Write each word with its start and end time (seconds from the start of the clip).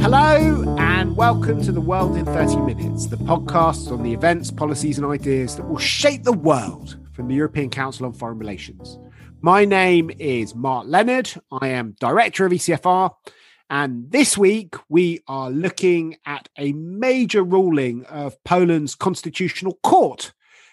Hello, 0.00 0.76
and 0.78 1.16
welcome 1.16 1.62
to 1.62 1.72
The 1.72 1.80
World 1.80 2.16
in 2.16 2.24
30 2.24 2.56
Minutes, 2.58 3.06
the 3.06 3.16
podcast 3.16 3.90
on 3.90 4.02
the 4.02 4.12
events, 4.12 4.50
policies, 4.50 4.98
and 4.98 5.06
ideas 5.06 5.56
that 5.56 5.68
will 5.68 5.78
shape 5.78 6.24
the 6.24 6.32
world 6.32 6.98
from 7.12 7.28
the 7.28 7.34
European 7.34 7.70
Council 7.70 8.06
on 8.06 8.12
Foreign 8.12 8.38
Relations. 8.38 8.98
My 9.40 9.64
name 9.64 10.10
is 10.18 10.54
Mark 10.54 10.86
Leonard. 10.88 11.30
I 11.50 11.68
am 11.68 11.96
Director 12.00 12.44
of 12.44 12.52
ECFR. 12.52 13.10
And 13.70 14.10
this 14.10 14.36
week, 14.36 14.76
we 14.88 15.20
are 15.28 15.50
looking 15.50 16.16
at 16.26 16.48
a 16.58 16.72
major 16.72 17.42
ruling 17.42 18.04
of 18.06 18.42
Poland's 18.44 18.94
Constitutional 18.94 19.78
Court, 19.82 20.32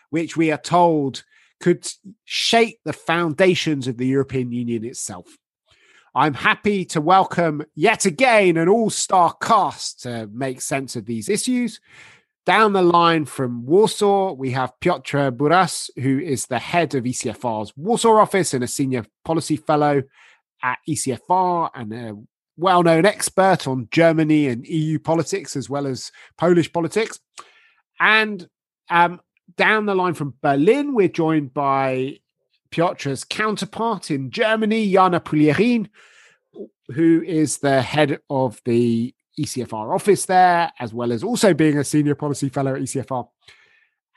which 0.10 0.36
we 0.36 0.52
are 0.52 0.58
told 0.58 1.24
could 1.60 1.88
shape 2.26 2.80
the 2.86 2.94
foundations 2.94 3.88
of 3.88 3.98
the 3.98 4.08
European 4.08 4.52
Union 4.52 4.84
itself. 4.84 5.38
I'm 6.18 6.34
happy 6.34 6.86
to 6.86 7.02
welcome 7.02 7.66
yet 7.76 8.06
again 8.06 8.56
an 8.56 8.70
all 8.70 8.90
star 8.90 9.36
cast 9.42 10.04
to 10.04 10.30
make 10.32 10.62
sense 10.62 10.96
of 10.96 11.06
these 11.06 11.28
issues. 11.28 11.82
Down 12.46 12.72
the 12.72 12.82
line 12.82 13.26
from 13.26 13.66
Warsaw, 13.66 14.32
we 14.32 14.52
have 14.52 14.80
Piotr 14.80 15.32
Buras, 15.32 15.90
who 16.02 16.18
is 16.20 16.46
the 16.46 16.60
head 16.60 16.96
of 16.96 17.04
ECFR's 17.04 17.74
Warsaw 17.76 18.16
office 18.18 18.54
and 18.54 18.64
a 18.64 18.68
senior 18.68 19.06
policy 19.26 19.58
fellow 19.58 20.04
at 20.64 20.78
ECFR 20.88 21.72
and 21.76 21.94
a 21.94 22.16
well 22.56 22.82
known 22.82 23.06
expert 23.06 23.68
on 23.68 23.90
Germany 23.92 24.48
and 24.48 24.66
EU 24.66 25.00
politics 25.00 25.58
as 25.58 25.70
well 25.70 25.86
as 25.86 26.14
Polish 26.38 26.72
politics. 26.72 27.20
And 28.00 28.48
um, 28.90 29.20
down 29.58 29.86
the 29.86 29.96
line 29.96 30.14
from 30.14 30.36
Berlin, 30.42 30.96
we're 30.96 31.10
joined 31.10 31.54
by 31.54 32.20
Piotr's 32.76 33.24
counterpart 33.24 34.12
in 34.12 34.32
Germany, 34.32 34.92
Jana 34.92 35.22
Puglierin, 35.22 35.88
who 36.90 37.24
is 37.24 37.60
the 37.60 37.82
head 37.82 38.20
of 38.30 38.62
the 38.66 39.16
ECFR 39.40 39.94
office 39.94 40.26
there, 40.26 40.72
as 40.80 40.94
well 40.94 41.12
as 41.14 41.24
also 41.24 41.54
being 41.54 41.78
a 41.78 41.84
senior 41.84 42.16
policy 42.16 42.50
fellow 42.50 42.76
at 42.76 42.82
ECFR. 42.82 43.28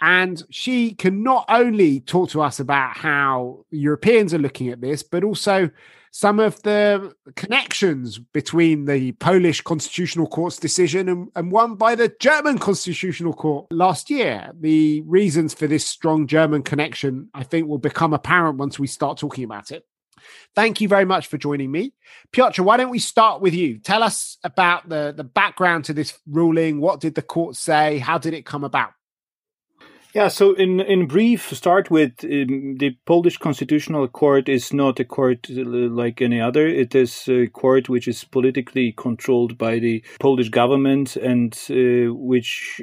And 0.01 0.43
she 0.51 0.95
can 0.95 1.23
not 1.23 1.45
only 1.49 2.01
talk 2.01 2.31
to 2.31 2.43
us 2.43 2.61
about 2.61 2.97
how 2.97 3.65
Europeans 3.71 4.33
are 4.33 4.39
looking 4.39 4.69
at 4.69 4.81
this, 4.81 5.03
but 5.03 5.25
also 5.25 5.71
some 6.11 6.41
of 6.41 6.61
the 6.63 7.15
connections 7.37 8.19
between 8.19 8.87
the 8.87 9.13
Polish 9.13 9.61
Constitutional 9.61 10.27
Court's 10.27 10.59
decision 10.59 11.09
and, 11.09 11.29
and, 11.37 11.53
one 11.53 11.75
by 11.75 11.95
the 11.95 12.13
German 12.21 12.59
Constitutional 12.59 13.33
Court 13.33 13.67
last 13.71 14.11
year. 14.11 14.51
The 14.59 15.03
reasons 15.03 15.55
for 15.55 15.67
this 15.67 15.87
strong 15.87 16.27
German 16.27 16.63
connection, 16.63 17.29
I 17.35 17.43
think, 17.43 17.69
will 17.69 17.79
become 17.79 18.13
apparent 18.15 18.59
once 18.59 18.79
we 18.79 18.87
start 18.87 19.19
talking 19.19 19.45
about 19.45 19.71
it. 19.71 19.85
Thank 20.55 20.81
you 20.81 20.89
very 20.89 21.05
much 21.05 21.27
for 21.29 21.39
joining 21.39 21.71
me. 21.71 21.93
Piotr, 22.33 22.63
why 22.63 22.77
don't 22.77 22.91
we 22.91 22.99
start 22.99 23.41
with 23.41 23.55
you? 23.55 23.79
Tell 23.79 24.03
us 24.03 24.39
about 24.43 24.89
the, 24.89 25.15
the 25.17 25.25
background 25.25 25.85
to 25.87 25.93
this 25.93 26.19
ruling. 26.27 26.81
What 26.81 27.01
did 27.01 27.15
the 27.15 27.23
court 27.23 27.57
say? 27.57 27.99
How 27.99 28.19
did 28.19 28.35
it 28.35 28.45
come 28.45 28.65
about? 28.65 28.91
Yeah, 30.15 30.29
so 30.29 30.55
in, 30.55 30.81
in 30.81 31.07
brief, 31.07 31.55
start 31.55 31.91
with 31.91 32.25
um, 32.25 32.77
the 32.79 32.97
Polish 33.05 33.37
Constitutional 33.37 34.09
Court 34.09 34.49
is 34.49 34.73
not 34.73 34.99
a 34.99 35.05
court 35.05 35.49
uh, 35.51 35.63
like 35.63 36.23
any 36.23 36.41
other. 36.41 36.67
It 36.67 36.95
is 36.95 37.29
a 37.29 37.47
court 37.49 37.91
which 37.91 38.09
is 38.09 38.25
politically 38.25 38.95
controlled 38.97 39.59
by 39.59 39.79
the 39.79 40.03
Polish 40.19 40.49
government 40.49 41.17
and 41.17 41.53
uh, 41.71 42.15
which 42.15 42.81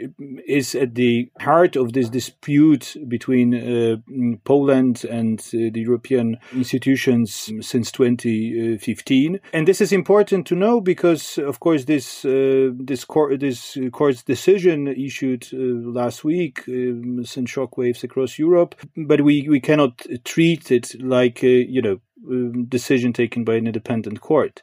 is 0.48 0.76
at 0.76 0.94
the 0.94 1.32
heart 1.40 1.76
of 1.76 1.94
this 1.94 2.10
dispute 2.10 2.96
between 3.08 3.56
uh, 3.56 3.98
Poland 4.44 5.04
and 5.06 5.40
uh, 5.40 5.74
the 5.74 5.82
European 5.82 6.38
institutions 6.54 7.52
since 7.62 7.92
2015. 7.92 9.40
And 9.52 9.68
this 9.68 9.82
is 9.82 9.92
important 9.92 10.46
to 10.48 10.56
know 10.56 10.80
because, 10.80 11.40
of 11.40 11.60
course, 11.60 11.86
this 11.86 12.24
uh, 12.24 12.70
this 12.76 13.04
court 13.04 13.40
this 13.40 13.80
court's 13.92 14.22
decision 14.22 14.88
issued 14.88 15.48
uh, 15.52 15.58
last 15.58 16.24
week. 16.24 16.64
Um, 16.68 17.15
and 17.18 17.48
shockwaves 17.48 18.04
across 18.04 18.38
Europe, 18.40 18.76
but 18.96 19.22
we, 19.22 19.48
we 19.50 19.60
cannot 19.60 20.06
treat 20.24 20.72
it 20.72 21.00
like 21.02 21.44
a 21.44 21.66
you 21.70 21.82
know 21.82 22.00
um, 22.30 22.66
decision 22.66 23.14
taken 23.14 23.44
by 23.44 23.56
an 23.56 23.68
independent 23.68 24.22
court. 24.22 24.62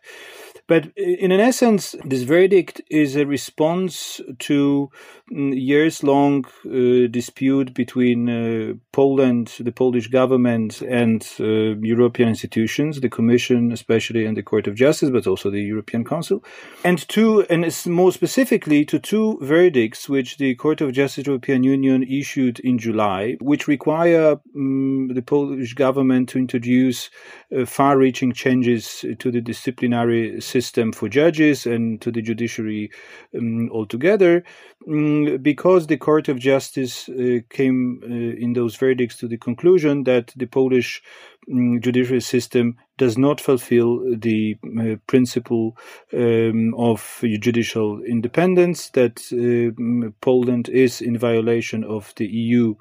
But 0.72 0.90
in 0.96 1.32
an 1.32 1.40
essence, 1.40 1.94
this 2.02 2.22
verdict 2.22 2.80
is 2.88 3.14
a 3.14 3.26
response 3.26 4.22
to 4.38 4.90
mm, 5.30 5.52
years 5.54 6.02
long 6.02 6.46
uh, 6.64 7.08
dispute 7.10 7.74
between 7.74 8.20
uh, 8.30 8.72
Poland, 8.90 9.52
the 9.60 9.70
Polish 9.70 10.08
government, 10.08 10.80
and 10.80 11.28
uh, 11.38 11.76
European 11.82 12.30
institutions, 12.30 13.02
the 13.02 13.10
Commission, 13.10 13.70
especially, 13.70 14.24
and 14.24 14.34
the 14.34 14.42
Court 14.42 14.66
of 14.66 14.74
Justice, 14.74 15.10
but 15.10 15.26
also 15.26 15.50
the 15.50 15.60
European 15.60 16.06
Council, 16.06 16.42
and 16.84 17.06
two, 17.06 17.42
and 17.50 17.66
more 17.86 18.10
specifically, 18.10 18.86
to 18.86 18.98
two 18.98 19.38
verdicts 19.42 20.08
which 20.08 20.38
the 20.38 20.54
Court 20.54 20.80
of 20.80 20.92
Justice 20.92 21.18
of 21.18 21.24
the 21.24 21.30
European 21.32 21.64
Union 21.64 22.02
issued 22.02 22.60
in 22.60 22.78
July, 22.78 23.36
which 23.42 23.68
require 23.68 24.40
um, 24.56 25.10
the 25.12 25.20
Polish 25.20 25.74
government 25.74 26.30
to 26.30 26.38
introduce 26.38 27.10
uh, 27.54 27.66
far 27.66 27.98
reaching 27.98 28.32
changes 28.32 29.04
to 29.18 29.30
the 29.30 29.42
disciplinary 29.42 30.40
system 30.40 30.61
for 30.70 31.08
judges 31.08 31.66
and 31.66 32.00
to 32.00 32.10
the 32.10 32.22
judiciary 32.22 32.90
um, 33.36 33.70
altogether, 33.70 34.44
um, 34.88 35.38
because 35.42 35.86
the 35.86 35.96
Court 35.96 36.28
of 36.28 36.38
Justice 36.38 37.08
uh, 37.08 37.38
came 37.50 38.00
uh, 38.02 38.06
in 38.42 38.52
those 38.52 38.76
verdicts 38.76 39.16
to 39.18 39.28
the 39.28 39.38
conclusion 39.38 40.04
that 40.04 40.32
the 40.36 40.46
Polish 40.46 41.02
um, 41.50 41.80
judiciary 41.80 42.20
system 42.20 42.76
does 42.98 43.18
not 43.18 43.40
fulfill 43.40 44.00
the 44.16 44.56
uh, 44.78 44.96
principle 45.06 45.76
um, 46.12 46.74
of 46.76 47.18
judicial 47.22 48.02
independence, 48.02 48.90
that 48.90 49.20
uh, 49.32 50.10
Poland 50.20 50.68
is 50.68 51.00
in 51.00 51.18
violation 51.18 51.84
of 51.84 52.12
the 52.16 52.26
EU 52.26 52.74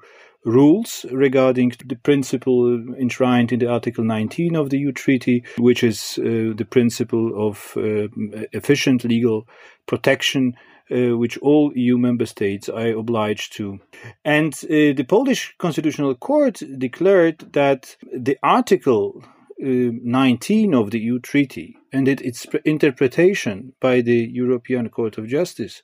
rules 0.44 1.06
regarding 1.10 1.72
the 1.86 1.96
principle 1.96 2.74
enshrined 2.98 3.52
in 3.52 3.60
the 3.60 3.70
Article 3.70 4.04
19 4.04 4.56
of 4.56 4.70
the 4.70 4.78
EU 4.78 4.92
Treaty, 4.92 5.44
which 5.58 5.84
is 5.84 6.18
uh, 6.18 6.52
the 6.56 6.66
principle 6.68 7.48
of 7.48 7.72
uh, 7.76 8.08
efficient 8.52 9.04
legal 9.04 9.46
protection. 9.86 10.54
Uh, 10.90 11.16
which 11.16 11.38
all 11.38 11.72
EU 11.74 11.96
member 11.96 12.26
states 12.26 12.68
are 12.68 12.88
obliged 12.88 13.52
to. 13.54 13.78
And 14.26 14.52
uh, 14.64 14.92
the 14.92 15.06
Polish 15.08 15.54
Constitutional 15.56 16.14
Court 16.16 16.60
declared 16.76 17.52
that 17.52 17.96
the 18.12 18.36
Article 18.42 19.22
uh, 19.24 19.24
19 19.62 20.74
of 20.74 20.90
the 20.90 20.98
EU 20.98 21.18
Treaty 21.20 21.78
and 21.92 22.08
it, 22.08 22.20
its 22.20 22.46
interpretation 22.64 23.72
by 23.80 24.02
the 24.02 24.28
European 24.32 24.88
Court 24.90 25.16
of 25.16 25.28
Justice 25.28 25.82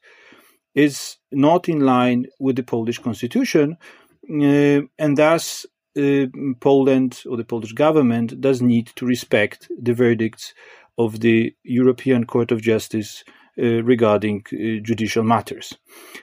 is 0.75 1.17
not 1.33 1.69
in 1.69 1.81
line 1.81 2.27
with 2.39 2.57
the 2.57 2.63
Polish 2.63 2.99
Constitution, 2.99 3.77
and 4.29 5.17
thus 5.17 5.67
uh, 5.97 6.27
Poland 6.61 7.23
or 7.29 7.37
the 7.37 7.45
Polish 7.45 7.73
government 7.73 8.41
does 8.41 8.63
need 8.63 8.87
to 8.97 9.07
respect 9.07 9.69
the 9.81 9.95
verdicts 9.95 10.55
of 10.97 11.21
the 11.21 11.55
European 11.65 12.25
Court 12.25 12.53
of 12.53 12.61
Justice 12.61 13.25
uh, 13.61 13.83
regarding 13.83 14.45
uh, 14.53 14.81
judicial 14.83 15.25
matters. 15.25 15.77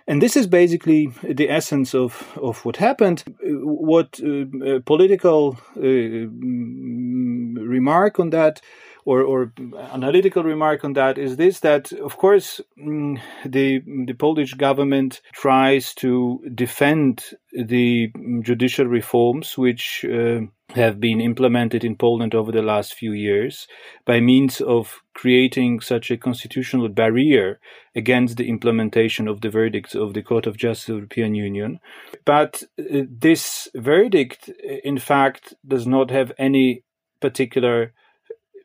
And 0.07 0.21
this 0.21 0.37
is 0.37 0.47
basically 0.47 1.11
the 1.21 1.49
essence 1.49 1.93
of, 1.93 2.37
of 2.41 2.63
what 2.63 2.77
happened. 2.77 3.23
What 3.41 4.21
uh, 4.23 4.79
political 4.85 5.57
uh, 5.75 5.81
mm, 5.81 7.57
remark 7.57 8.19
on 8.19 8.29
that 8.29 8.61
or, 9.05 9.21
or 9.21 9.53
analytical 9.93 10.43
remark 10.43 10.83
on 10.83 10.93
that 10.93 11.17
is 11.17 11.37
this 11.37 11.59
that 11.59 11.91
of 11.93 12.17
course 12.17 12.59
mm, 12.77 13.19
the 13.45 13.81
the 14.05 14.13
Polish 14.13 14.55
government 14.55 15.21
tries 15.33 15.93
to 15.95 16.43
defend 16.53 17.23
the 17.53 18.11
judicial 18.41 18.87
reforms 18.87 19.57
which 19.57 20.03
uh, 20.05 20.39
have 20.69 20.99
been 20.99 21.21
implemented 21.21 21.83
in 21.83 21.95
Poland 21.95 22.33
over 22.33 22.51
the 22.51 22.63
last 22.63 22.95
few 22.95 23.11
years 23.11 23.67
by 24.05 24.19
means 24.19 24.59
of 24.59 25.01
creating 25.13 25.79
such 25.79 26.09
a 26.09 26.17
constitutional 26.17 26.89
barrier 26.89 27.59
against 27.95 28.37
the 28.37 28.49
implementation 28.49 29.27
of 29.27 29.41
the 29.41 29.49
verdicts 29.49 29.93
of 29.93 30.13
the 30.13 30.23
Court 30.23 30.47
of 30.47 30.57
Justice 30.57 30.89
of 30.89 30.95
the 30.95 30.99
European 30.99 31.35
Union. 31.35 31.79
But 32.25 32.63
uh, 32.79 33.03
this 33.07 33.69
verdict, 33.75 34.49
in 34.83 34.97
fact, 34.97 35.53
does 35.65 35.85
not 35.85 36.09
have 36.09 36.31
any 36.37 36.83
particular 37.21 37.93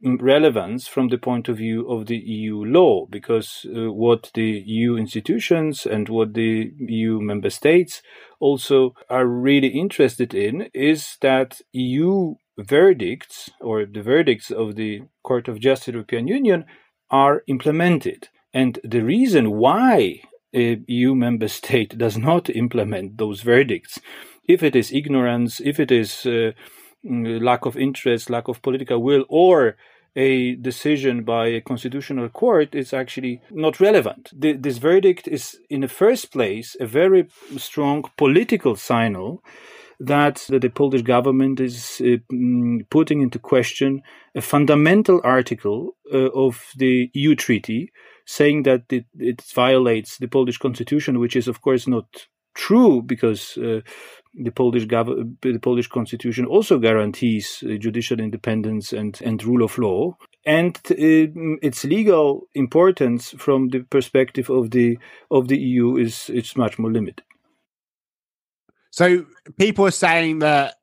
relevance 0.02 0.88
from 0.88 1.08
the 1.08 1.18
point 1.18 1.48
of 1.48 1.58
view 1.58 1.88
of 1.88 2.06
the 2.06 2.16
EU 2.16 2.64
law, 2.64 3.06
because 3.06 3.66
uh, 3.66 3.92
what 3.92 4.30
the 4.34 4.62
EU 4.66 4.96
institutions 4.96 5.86
and 5.86 6.08
what 6.08 6.34
the 6.34 6.72
EU 6.78 7.20
member 7.20 7.50
states 7.50 8.02
also 8.38 8.94
are 9.08 9.26
really 9.26 9.68
interested 9.68 10.34
in 10.34 10.68
is 10.72 11.18
that 11.20 11.60
EU 11.72 12.34
verdicts 12.58 13.50
or 13.60 13.84
the 13.84 14.02
verdicts 14.02 14.50
of 14.50 14.76
the 14.76 15.02
Court 15.22 15.48
of 15.48 15.60
Justice 15.60 15.88
of 15.88 15.92
the 15.92 15.98
European 15.98 16.28
Union 16.28 16.64
are 17.10 17.42
implemented. 17.46 18.28
And 18.52 18.78
the 18.82 19.02
reason 19.02 19.52
why 19.52 20.22
a 20.54 20.80
EU 20.86 21.14
member 21.14 21.48
state 21.60 21.96
does 21.98 22.16
not 22.16 22.48
implement 22.50 23.18
those 23.18 23.42
verdicts, 23.42 24.00
if 24.48 24.62
it 24.62 24.74
is 24.74 24.92
ignorance, 24.92 25.60
if 25.60 25.78
it 25.78 25.92
is 25.92 26.26
uh, 26.26 26.52
lack 27.04 27.66
of 27.66 27.76
interest, 27.76 28.30
lack 28.30 28.48
of 28.48 28.62
political 28.62 29.02
will, 29.02 29.24
or 29.28 29.76
a 30.16 30.56
decision 30.56 31.22
by 31.22 31.46
a 31.46 31.60
constitutional 31.60 32.28
court 32.28 32.74
is 32.74 32.92
actually 32.92 33.40
not 33.50 33.80
relevant. 33.80 34.30
This 34.32 34.78
verdict 34.78 35.28
is, 35.28 35.58
in 35.68 35.82
the 35.82 35.88
first 35.88 36.32
place, 36.32 36.76
a 36.80 36.86
very 36.86 37.28
strong 37.56 38.04
political 38.16 38.76
signal 38.76 39.42
that 40.00 40.46
the 40.48 40.70
Polish 40.70 41.02
government 41.02 41.60
is 41.60 42.00
uh, 42.00 42.16
mm, 42.32 42.88
putting 42.88 43.20
into 43.20 43.38
question 43.38 44.02
a 44.34 44.40
fundamental 44.40 45.20
article 45.22 45.96
uh, 46.12 46.30
of 46.30 46.64
the 46.76 47.10
EU 47.12 47.34
treaty, 47.34 47.92
saying 48.24 48.62
that 48.62 48.84
it, 48.90 49.04
it, 49.18 49.42
violates 49.54 50.16
the 50.16 50.26
Polish 50.26 50.56
constitution, 50.56 51.18
which 51.18 51.36
is, 51.36 51.46
of 51.48 51.60
course, 51.60 51.86
not 51.86 52.06
true 52.54 53.02
because 53.02 53.56
uh, 53.58 53.80
the 54.34 54.50
Polish 54.50 54.86
gov- 54.86 55.36
the 55.42 55.58
Polish 55.58 55.88
constitution 55.88 56.46
also 56.46 56.78
guarantees 56.78 57.64
uh, 57.64 57.74
judicial 57.76 58.20
independence 58.20 58.92
and, 58.92 59.20
and 59.22 59.42
rule 59.42 59.62
of 59.62 59.78
law, 59.78 60.16
and 60.46 60.76
uh, 60.90 61.58
its 61.62 61.84
legal 61.84 62.48
importance 62.54 63.34
from 63.38 63.68
the 63.68 63.80
perspective 63.80 64.50
of 64.50 64.70
the 64.70 64.98
of 65.30 65.48
the 65.48 65.58
EU 65.58 65.96
is 65.96 66.30
it's 66.32 66.56
much 66.56 66.78
more 66.78 66.92
limited. 66.92 67.24
So 68.90 69.26
people 69.58 69.86
are 69.86 69.92
saying 69.92 70.40
that 70.40 70.74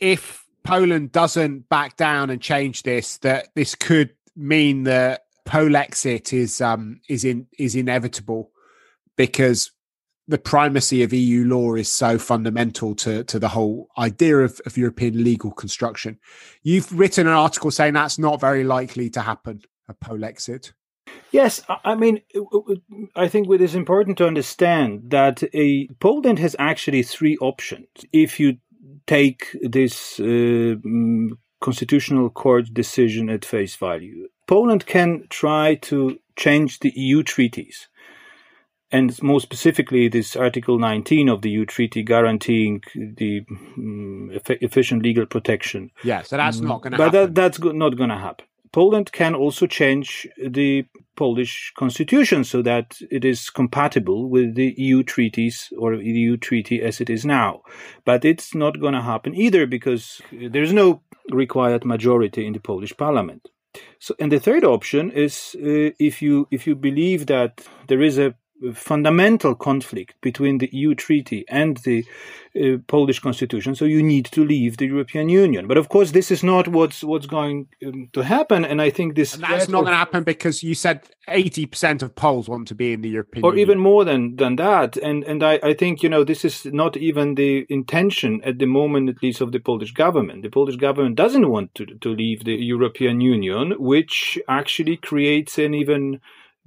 if 0.00 0.44
Poland 0.64 1.12
doesn't 1.12 1.68
back 1.68 1.96
down 1.96 2.30
and 2.30 2.40
change 2.40 2.82
this, 2.82 3.18
that 3.18 3.48
this 3.54 3.74
could 3.74 4.10
mean 4.36 4.84
that 4.84 5.22
Polexit 5.46 6.32
is 6.32 6.60
um 6.60 7.00
is 7.08 7.24
in 7.24 7.46
is 7.58 7.74
inevitable 7.74 8.50
because 9.16 9.70
the 10.26 10.38
primacy 10.38 11.02
of 11.02 11.12
EU 11.12 11.44
law 11.44 11.74
is 11.74 11.90
so 11.90 12.18
fundamental 12.18 12.94
to, 12.96 13.24
to 13.24 13.38
the 13.38 13.48
whole 13.48 13.88
idea 13.98 14.38
of, 14.38 14.60
of 14.64 14.76
European 14.76 15.22
legal 15.22 15.50
construction. 15.50 16.18
You've 16.62 16.98
written 16.98 17.26
an 17.26 17.34
article 17.34 17.70
saying 17.70 17.94
that's 17.94 18.18
not 18.18 18.40
very 18.40 18.64
likely 18.64 19.10
to 19.10 19.20
happen, 19.20 19.62
a 19.88 19.94
Polexit. 19.94 20.72
Yes, 21.30 21.62
I 21.84 21.94
mean, 21.94 22.20
I 23.14 23.28
think 23.28 23.50
it 23.50 23.60
is 23.60 23.74
important 23.74 24.18
to 24.18 24.26
understand 24.26 25.10
that 25.10 25.42
a 25.52 25.88
Poland 26.00 26.38
has 26.38 26.56
actually 26.58 27.02
three 27.02 27.36
options. 27.40 27.88
If 28.12 28.40
you 28.40 28.58
take 29.06 29.54
this 29.60 30.18
uh, 30.20 30.76
constitutional 31.60 32.30
court 32.30 32.72
decision 32.72 33.28
at 33.28 33.44
face 33.44 33.76
value, 33.76 34.28
Poland 34.46 34.86
can 34.86 35.24
try 35.28 35.74
to 35.82 36.18
change 36.36 36.80
the 36.80 36.92
EU 36.96 37.22
treaties 37.22 37.88
and 38.94 39.20
more 39.24 39.40
specifically, 39.40 40.06
this 40.06 40.36
Article 40.36 40.78
19 40.78 41.28
of 41.28 41.42
the 41.42 41.50
EU 41.50 41.66
Treaty 41.66 42.04
guaranteeing 42.04 42.80
the 42.94 43.44
um, 43.76 44.30
efficient 44.48 45.02
legal 45.02 45.26
protection. 45.26 45.90
Yeah, 46.04 46.22
so 46.22 46.36
that's 46.36 46.60
not 46.60 46.80
going 46.80 46.92
to 46.92 46.98
happen. 46.98 47.10
But 47.12 47.26
that, 47.26 47.34
that's 47.34 47.58
not 47.58 47.96
going 47.96 48.10
to 48.10 48.18
happen. 48.18 48.46
Poland 48.70 49.10
can 49.10 49.34
also 49.34 49.66
change 49.66 50.28
the 50.36 50.84
Polish 51.16 51.72
constitution 51.76 52.44
so 52.44 52.62
that 52.62 52.96
it 53.10 53.24
is 53.24 53.50
compatible 53.50 54.28
with 54.28 54.54
the 54.54 54.74
EU 54.76 55.02
treaties 55.02 55.72
or 55.76 55.96
the 55.96 56.04
EU 56.04 56.36
treaty 56.36 56.80
as 56.80 57.00
it 57.00 57.10
is 57.10 57.24
now. 57.24 57.62
But 58.04 58.24
it's 58.24 58.54
not 58.54 58.78
going 58.78 58.94
to 58.94 59.02
happen 59.02 59.34
either 59.34 59.66
because 59.66 60.22
there's 60.30 60.72
no 60.72 61.02
required 61.32 61.84
majority 61.84 62.46
in 62.46 62.52
the 62.52 62.60
Polish 62.60 62.96
parliament. 62.96 63.48
So, 63.98 64.14
and 64.20 64.30
the 64.30 64.38
third 64.38 64.64
option 64.64 65.10
is 65.10 65.56
uh, 65.56 65.90
if 65.98 66.22
you 66.22 66.46
if 66.52 66.64
you 66.64 66.76
believe 66.76 67.26
that 67.26 67.66
there 67.88 68.02
is 68.02 68.18
a 68.18 68.34
fundamental 68.72 69.54
conflict 69.54 70.14
between 70.20 70.58
the 70.58 70.68
EU 70.72 70.94
treaty 70.94 71.44
and 71.48 71.78
the 71.78 72.04
uh, 72.56 72.78
Polish 72.86 73.18
constitution. 73.18 73.74
So 73.74 73.84
you 73.84 74.02
need 74.02 74.26
to 74.26 74.44
leave 74.44 74.76
the 74.76 74.86
European 74.86 75.28
Union. 75.28 75.66
But 75.66 75.76
of 75.76 75.88
course, 75.88 76.12
this 76.12 76.30
is 76.30 76.42
not 76.42 76.68
what's 76.68 77.02
what's 77.02 77.26
going 77.26 77.66
um, 77.84 78.08
to 78.12 78.22
happen. 78.22 78.64
And 78.64 78.80
I 78.80 78.90
think 78.90 79.16
this 79.16 79.34
and 79.34 79.42
that's 79.42 79.68
not 79.68 79.82
going 79.82 79.92
to 79.92 79.98
happen 79.98 80.22
because 80.22 80.62
you 80.62 80.74
said 80.74 81.02
eighty 81.28 81.66
percent 81.66 82.02
of 82.02 82.14
Poles 82.14 82.48
want 82.48 82.68
to 82.68 82.74
be 82.74 82.92
in 82.92 83.02
the 83.02 83.08
European 83.08 83.44
or 83.44 83.50
Union. 83.50 83.62
even 83.62 83.78
more 83.80 84.04
than 84.04 84.36
than 84.36 84.56
that. 84.56 84.96
And 84.96 85.24
and 85.24 85.42
I, 85.42 85.58
I 85.62 85.74
think 85.74 86.02
you 86.02 86.08
know 86.08 86.24
this 86.24 86.44
is 86.44 86.64
not 86.66 86.96
even 86.96 87.34
the 87.34 87.66
intention 87.68 88.40
at 88.44 88.58
the 88.58 88.66
moment, 88.66 89.08
at 89.08 89.22
least, 89.22 89.40
of 89.40 89.52
the 89.52 89.60
Polish 89.60 89.92
government. 89.92 90.42
The 90.42 90.50
Polish 90.50 90.76
government 90.76 91.16
doesn't 91.16 91.50
want 91.50 91.74
to 91.74 91.86
to 91.86 92.08
leave 92.14 92.44
the 92.44 92.54
European 92.54 93.20
Union, 93.20 93.74
which 93.78 94.38
actually 94.48 94.96
creates 94.96 95.58
an 95.58 95.74
even 95.74 96.20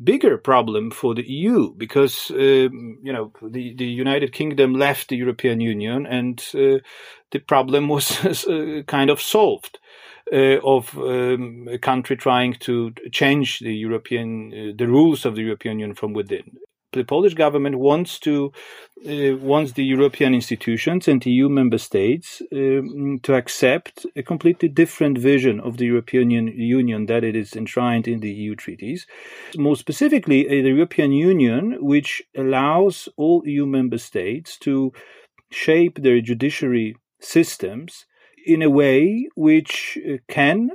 bigger 0.04 0.38
problem 0.38 0.92
for 0.92 1.16
the 1.16 1.28
EU 1.28 1.74
because 1.74 2.32
um, 2.32 3.00
you 3.02 3.12
know 3.12 3.32
the, 3.42 3.74
the 3.76 3.86
United 3.86 4.32
Kingdom 4.32 4.74
left 4.74 5.10
the 5.10 5.18
European 5.18 5.60
Union 5.60 6.06
and 6.06 6.40
uh, 6.54 6.80
the 7.32 7.40
problem 7.40 7.88
was 7.96 8.46
uh, 8.48 8.84
kind 8.88 9.10
of 9.10 9.22
solved. 9.22 9.80
Uh, 10.30 10.60
of 10.66 10.98
um, 10.98 11.70
a 11.72 11.78
country 11.78 12.18
trying 12.18 12.54
to 12.54 12.92
change 13.14 13.60
the 13.60 13.74
European 13.74 14.52
uh, 14.52 14.74
the 14.78 14.86
rules 14.86 15.24
of 15.24 15.36
the 15.36 15.42
European 15.42 15.80
Union 15.80 15.96
from 15.96 16.12
within 16.12 16.58
the 16.94 17.04
Polish 17.04 17.34
government 17.34 17.80
wants 17.80 18.20
to 18.20 18.52
uh, 19.06 19.38
wants 19.38 19.74
the 19.74 19.84
European 19.84 20.34
institutions 20.34 21.08
and 21.08 21.22
the 21.22 21.32
EU 21.32 21.50
member 21.50 21.78
states 21.78 22.42
um, 22.52 23.20
to 23.22 23.36
accept 23.36 24.06
a 24.16 24.24
completely 24.24 24.70
different 24.70 25.18
vision 25.18 25.60
of 25.60 25.78
the 25.78 25.86
European 25.86 26.32
Union 26.32 27.06
that 27.06 27.24
it 27.24 27.36
is 27.36 27.56
enshrined 27.56 28.08
in 28.08 28.22
the 28.22 28.32
EU 28.32 28.56
treaties. 28.56 29.06
More 29.56 29.76
specifically, 29.76 30.48
uh, 30.48 30.64
the 30.64 30.70
European 30.70 31.12
Union, 31.12 31.78
which 31.80 32.24
allows 32.36 33.08
all 33.18 33.44
EU 33.46 33.66
member 33.66 34.00
states 34.00 34.58
to 34.60 34.94
shape 35.52 36.02
their 36.02 36.22
judiciary 36.22 36.96
systems 37.20 38.06
in 38.46 38.62
a 38.62 38.70
way 38.70 39.28
which 39.36 39.98
uh, 40.08 40.18
can, 40.28 40.72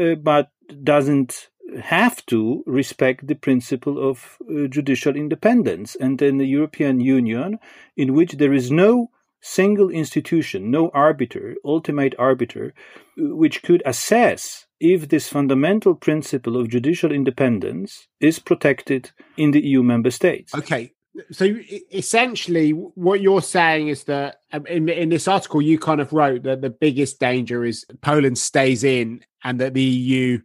uh, 0.00 0.14
but 0.16 0.50
doesn't 0.82 1.50
have 1.82 2.24
to 2.26 2.62
respect 2.66 3.26
the 3.26 3.34
principle 3.34 4.10
of 4.10 4.36
uh, 4.42 4.66
judicial 4.68 5.16
independence. 5.16 5.96
And 5.96 6.20
in 6.20 6.38
the 6.38 6.46
European 6.46 7.00
Union, 7.00 7.58
in 7.96 8.14
which 8.14 8.32
there 8.32 8.52
is 8.52 8.70
no 8.70 9.10
single 9.40 9.90
institution, 9.90 10.70
no 10.70 10.88
arbiter, 10.90 11.54
ultimate 11.64 12.14
arbiter, 12.18 12.74
uh, 13.18 13.34
which 13.36 13.62
could 13.62 13.82
assess 13.84 14.66
if 14.80 15.08
this 15.08 15.28
fundamental 15.28 15.94
principle 15.94 16.56
of 16.56 16.68
judicial 16.68 17.12
independence 17.12 18.08
is 18.20 18.38
protected 18.38 19.10
in 19.36 19.50
the 19.50 19.60
EU 19.60 19.82
member 19.82 20.10
states. 20.10 20.54
Okay. 20.54 20.92
So 21.30 21.56
essentially, 21.92 22.70
what 22.70 23.20
you're 23.20 23.42
saying 23.42 23.88
is 23.88 24.04
that 24.04 24.40
um, 24.52 24.66
in, 24.66 24.88
in 24.88 25.10
this 25.10 25.28
article, 25.28 25.62
you 25.62 25.78
kind 25.78 26.00
of 26.00 26.12
wrote 26.12 26.42
that 26.42 26.60
the 26.60 26.70
biggest 26.70 27.20
danger 27.20 27.64
is 27.64 27.84
Poland 28.00 28.36
stays 28.36 28.82
in 28.82 29.24
and 29.44 29.60
that 29.60 29.74
the 29.74 29.82
EU 29.82 30.40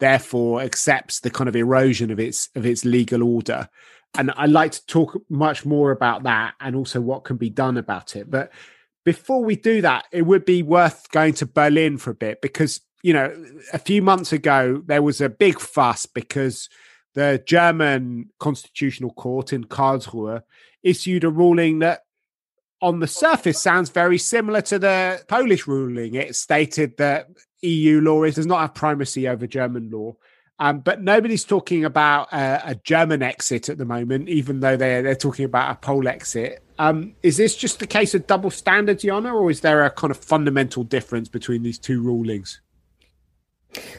therefore 0.00 0.60
accepts 0.60 1.20
the 1.20 1.30
kind 1.30 1.48
of 1.48 1.56
erosion 1.56 2.10
of 2.10 2.18
its 2.18 2.48
of 2.54 2.66
its 2.66 2.84
legal 2.84 3.22
order. 3.22 3.68
And 4.16 4.30
I'd 4.36 4.50
like 4.50 4.72
to 4.72 4.86
talk 4.86 5.20
much 5.28 5.66
more 5.66 5.90
about 5.90 6.22
that 6.22 6.54
and 6.60 6.76
also 6.76 7.00
what 7.00 7.24
can 7.24 7.36
be 7.36 7.50
done 7.50 7.76
about 7.76 8.14
it. 8.14 8.30
But 8.30 8.52
before 9.04 9.44
we 9.44 9.56
do 9.56 9.82
that, 9.82 10.06
it 10.12 10.22
would 10.22 10.44
be 10.44 10.62
worth 10.62 11.10
going 11.10 11.34
to 11.34 11.46
Berlin 11.46 11.98
for 11.98 12.10
a 12.10 12.14
bit 12.14 12.40
because, 12.40 12.80
you 13.02 13.12
know, 13.12 13.34
a 13.72 13.78
few 13.78 14.02
months 14.02 14.32
ago, 14.32 14.82
there 14.86 15.02
was 15.02 15.20
a 15.20 15.28
big 15.28 15.58
fuss 15.58 16.06
because 16.06 16.68
the 17.14 17.42
German 17.44 18.30
Constitutional 18.38 19.12
Court 19.12 19.52
in 19.52 19.64
Karlsruhe 19.64 20.42
issued 20.82 21.24
a 21.24 21.30
ruling 21.30 21.80
that 21.80 22.03
on 22.84 23.00
the 23.00 23.06
surface 23.06 23.60
sounds 23.60 23.88
very 23.88 24.18
similar 24.18 24.60
to 24.60 24.78
the 24.78 25.22
Polish 25.26 25.66
ruling. 25.66 26.14
It 26.14 26.36
stated 26.36 26.98
that 26.98 27.28
EU 27.62 28.02
law 28.02 28.24
is 28.24 28.34
does 28.34 28.46
not 28.46 28.60
have 28.60 28.74
primacy 28.74 29.26
over 29.26 29.46
German 29.46 29.90
law. 29.90 30.14
Um, 30.58 30.80
but 30.80 31.02
nobody's 31.02 31.44
talking 31.44 31.84
about 31.84 32.32
a, 32.32 32.70
a, 32.70 32.74
German 32.76 33.22
exit 33.22 33.68
at 33.68 33.76
the 33.76 33.84
moment, 33.84 34.28
even 34.28 34.60
though 34.60 34.76
they're 34.76 35.02
they're 35.02 35.16
talking 35.16 35.44
about 35.44 35.76
a 35.76 35.86
Polexit. 35.86 36.58
Um, 36.78 37.14
is 37.22 37.38
this 37.38 37.56
just 37.56 37.82
a 37.82 37.86
case 37.86 38.14
of 38.14 38.26
double 38.26 38.50
standards, 38.50 39.02
Jana, 39.02 39.34
or 39.34 39.50
is 39.50 39.62
there 39.62 39.84
a 39.84 39.90
kind 39.90 40.12
of 40.12 40.16
fundamental 40.16 40.84
difference 40.84 41.28
between 41.28 41.62
these 41.64 41.78
two 41.78 42.00
rulings? 42.00 42.60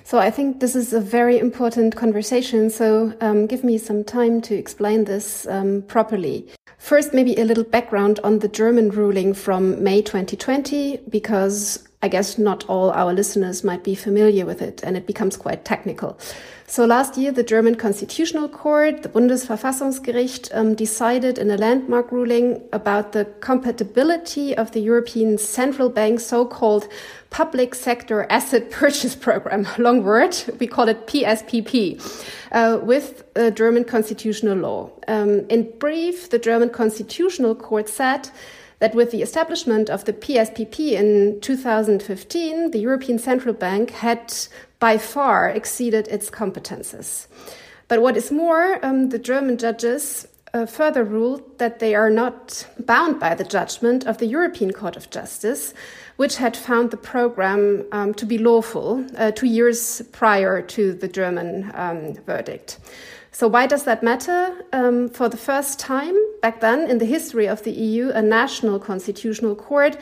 So 0.04 0.20
I 0.20 0.32
think 0.32 0.62
this 0.62 0.76
is 0.76 0.94
a 0.94 1.02
very 1.02 1.38
important 1.40 1.96
conversation. 1.96 2.70
So 2.70 3.14
um, 3.20 3.48
give 3.48 3.64
me 3.64 3.78
some 3.78 4.04
time 4.04 4.42
to 4.44 4.56
explain 4.56 5.04
this 5.06 5.46
um, 5.48 5.82
properly. 5.82 6.48
First, 6.86 7.16
maybe 7.16 7.36
a 7.38 7.46
little 7.46 7.64
background 7.64 8.20
on 8.24 8.38
the 8.38 8.48
German 8.48 8.92
ruling 8.92 9.34
from 9.34 9.84
May 9.84 10.04
2020, 10.04 10.98
because 11.10 11.84
I 12.06 12.08
guess 12.08 12.38
not 12.38 12.64
all 12.70 12.92
our 12.92 13.14
listeners 13.14 13.64
might 13.64 13.84
be 13.84 13.96
familiar 13.96 14.46
with 14.46 14.62
it 14.62 14.84
and 14.84 14.96
it 14.96 15.08
becomes 15.08 15.36
quite 15.36 15.66
technical. 15.66 16.20
So 16.68 16.86
last 16.86 17.18
year, 17.18 17.32
the 17.32 17.42
German 17.42 17.74
Constitutional 17.74 18.48
Court, 18.48 19.02
the 19.02 19.10
Bundesverfassungsgericht, 19.10 20.56
um, 20.56 20.76
decided 20.76 21.40
in 21.40 21.50
a 21.50 21.58
landmark 21.58 22.12
ruling 22.12 22.62
about 22.72 23.14
the 23.14 23.26
compatibility 23.40 24.56
of 24.56 24.72
the 24.74 24.82
European 24.82 25.40
Central 25.40 25.90
Bank's 25.90 26.28
so-called 26.28 26.88
Public 27.32 27.74
Sector 27.74 28.28
Asset 28.30 28.70
Purchase 28.82 29.16
Program, 29.16 29.68
long 29.80 30.04
word, 30.04 30.36
we 30.60 30.68
call 30.68 30.88
it 30.88 31.08
PSPP, 31.08 32.00
uh, 32.52 32.80
with 32.84 33.24
uh, 33.36 33.50
German 33.50 33.84
constitutional 33.84 34.58
law. 34.60 34.92
Um, 35.08 35.48
in 35.50 35.72
brief, 35.80 36.30
the 36.30 36.38
German 36.38 36.70
Constitutional 36.70 37.56
Court 37.56 37.90
said 37.90 38.30
that 38.86 38.94
with 38.94 39.10
the 39.10 39.24
establishment 39.24 39.90
of 39.90 40.06
the 40.06 40.14
PSPP 40.14 40.92
in 40.92 41.42
2015, 41.42 42.70
the 42.70 42.78
European 42.78 43.18
Central 43.18 43.56
Bank 43.56 43.90
had 43.90 44.32
by 44.80 44.96
far 45.00 45.50
exceeded 45.50 46.08
its 46.10 46.30
competences. 46.30 47.26
But 47.88 48.04
what 48.04 48.16
is 48.16 48.32
more, 48.32 48.78
um, 48.86 49.10
the 49.10 49.18
German 49.18 49.58
judges 49.58 50.28
uh, 50.54 50.68
further 50.68 51.04
ruled 51.04 51.58
that 51.58 51.80
they 51.80 51.96
are 51.96 52.12
not 52.12 52.68
bound 52.78 53.20
by 53.20 53.34
the 53.34 53.44
judgment 53.44 54.06
of 54.06 54.20
the 54.20 54.28
European 54.28 54.72
Court 54.72 54.96
of 54.96 55.10
Justice, 55.10 55.74
which 56.18 56.36
had 56.36 56.56
found 56.56 56.92
the 56.92 57.06
program 57.14 57.86
um, 57.92 58.14
to 58.14 58.26
be 58.28 58.38
lawful 58.38 59.04
uh, 59.18 59.32
two 59.32 59.48
years 59.48 60.04
prior 60.12 60.62
to 60.62 60.94
the 60.94 61.08
German 61.08 61.72
um, 61.74 62.14
verdict. 62.28 62.78
So, 63.36 63.50
why 63.50 63.68
does 63.68 63.84
that 63.84 64.02
matter? 64.02 64.64
Um, 64.72 65.10
for 65.10 65.28
the 65.28 65.36
first 65.36 65.78
time 65.78 66.16
back 66.42 66.62
then 66.62 66.90
in 66.90 67.00
the 67.00 67.06
history 67.06 67.48
of 67.50 67.64
the 67.64 67.72
EU, 67.72 68.10
a 68.12 68.22
national 68.22 68.80
constitutional 68.80 69.58
court 69.58 69.98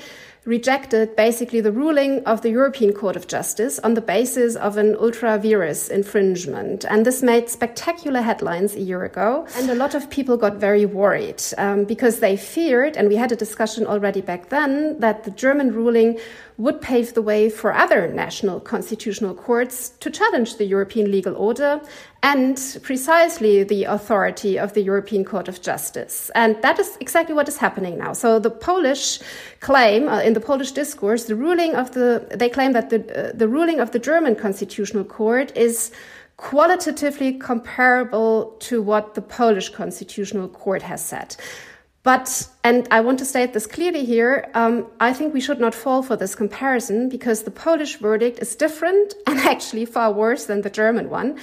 rejected 0.46 1.16
basically 1.16 1.62
the 1.62 1.72
ruling 1.72 2.24
of 2.26 2.42
the 2.42 2.52
European 2.52 2.94
Court 2.94 3.16
of 3.16 3.28
Justice 3.28 3.80
on 3.80 3.96
the 3.96 4.02
basis 4.02 4.56
of 4.56 4.78
an 4.78 4.96
ultra 5.00 5.40
vires 5.40 5.90
infringement. 5.90 6.86
And 6.86 7.06
this 7.06 7.24
made 7.24 7.50
spectacular 7.50 8.22
headlines 8.22 8.76
a 8.76 8.82
year 8.82 9.04
ago. 9.04 9.48
And 9.56 9.70
a 9.70 9.76
lot 9.76 9.96
of 9.96 10.10
people 10.12 10.38
got 10.38 10.58
very 10.58 10.86
worried 10.86 11.42
um, 11.58 11.86
because 11.86 12.20
they 12.20 12.38
feared, 12.38 12.98
and 12.98 13.08
we 13.08 13.16
had 13.16 13.32
a 13.32 13.36
discussion 13.36 13.88
already 13.88 14.22
back 14.22 14.50
then, 14.50 15.00
that 15.00 15.24
the 15.24 15.32
German 15.32 15.74
ruling 15.74 16.20
would 16.58 16.82
pave 16.82 17.16
the 17.16 17.22
way 17.22 17.50
for 17.50 17.74
other 17.74 18.08
national 18.10 18.60
constitutional 18.60 19.34
courts 19.34 19.90
to 20.02 20.12
challenge 20.12 20.58
the 20.58 20.66
European 20.66 21.10
legal 21.10 21.36
order 21.36 21.82
and 22.24 22.80
precisely 22.84 23.64
the 23.64 23.84
authority 23.84 24.58
of 24.58 24.74
the 24.74 24.82
European 24.82 25.26
Court 25.26 25.50
of 25.50 25.62
Justice. 25.62 26.32
And 26.34 26.56
that 26.62 26.80
is 26.80 26.98
exactly 27.02 27.36
what 27.36 27.50
is 27.50 27.58
happening 27.58 27.98
now. 27.98 28.14
So 28.14 28.40
the 28.40 28.50
Polish 28.50 29.20
claim 29.60 30.08
uh, 30.08 30.22
in 30.22 30.32
the 30.32 30.40
Polish 30.40 30.72
discourse, 30.72 31.26
the 31.26 31.36
ruling 31.36 31.76
of 31.76 31.92
the, 31.92 32.26
they 32.34 32.48
claim 32.48 32.72
that 32.72 32.90
the, 32.90 33.30
uh, 33.30 33.32
the 33.34 33.50
ruling 33.50 33.82
of 33.82 33.92
the 33.92 34.00
German 34.00 34.36
Constitutional 34.36 35.04
Court 35.04 35.56
is 35.58 35.92
qualitatively 36.38 37.34
comparable 37.34 38.56
to 38.60 38.82
what 38.82 39.16
the 39.16 39.22
Polish 39.22 39.70
Constitutional 39.70 40.48
Court 40.48 40.82
has 40.82 41.04
said. 41.04 41.36
But, 42.04 42.48
and 42.64 42.88
I 42.90 43.02
want 43.02 43.20
to 43.20 43.26
state 43.26 43.54
this 43.54 43.68
clearly 43.68 44.06
here, 44.06 44.50
um, 44.54 44.88
I 45.00 45.14
think 45.14 45.34
we 45.34 45.40
should 45.42 45.60
not 45.60 45.76
fall 45.76 46.02
for 46.04 46.16
this 46.16 46.36
comparison 46.36 47.10
because 47.10 47.44
the 47.44 47.52
Polish 47.52 47.98
verdict 47.98 48.40
is 48.40 48.56
different 48.56 49.14
and 49.28 49.40
actually 49.40 49.86
far 49.86 50.12
worse 50.14 50.46
than 50.46 50.62
the 50.62 50.70
German 50.70 51.10
one. 51.10 51.38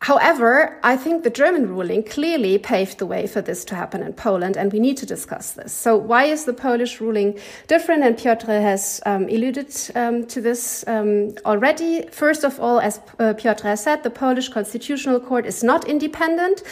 However, 0.00 0.78
I 0.82 0.96
think 0.96 1.22
the 1.22 1.30
German 1.30 1.68
ruling 1.68 2.02
clearly 2.02 2.58
paved 2.58 2.98
the 2.98 3.06
way 3.06 3.26
for 3.26 3.40
this 3.40 3.64
to 3.66 3.74
happen 3.74 4.02
in 4.02 4.12
Poland, 4.12 4.56
and 4.56 4.72
we 4.72 4.80
need 4.80 4.96
to 4.98 5.06
discuss 5.06 5.52
this. 5.52 5.72
So, 5.72 5.96
why 5.96 6.24
is 6.24 6.44
the 6.44 6.52
Polish 6.52 7.00
ruling 7.00 7.38
different? 7.66 8.04
And 8.04 8.16
Piotr 8.16 8.50
has 8.50 9.00
um, 9.06 9.24
alluded 9.24 9.74
um, 9.94 10.26
to 10.26 10.40
this 10.40 10.84
um, 10.86 11.34
already. 11.44 12.06
First 12.10 12.44
of 12.44 12.60
all, 12.60 12.80
as 12.80 13.00
uh, 13.18 13.34
Piotr 13.34 13.66
has 13.66 13.82
said, 13.82 14.02
the 14.02 14.10
Polish 14.10 14.48
Constitutional 14.48 15.20
Court 15.20 15.46
is 15.46 15.62
not 15.62 15.86
independent. 15.86 16.62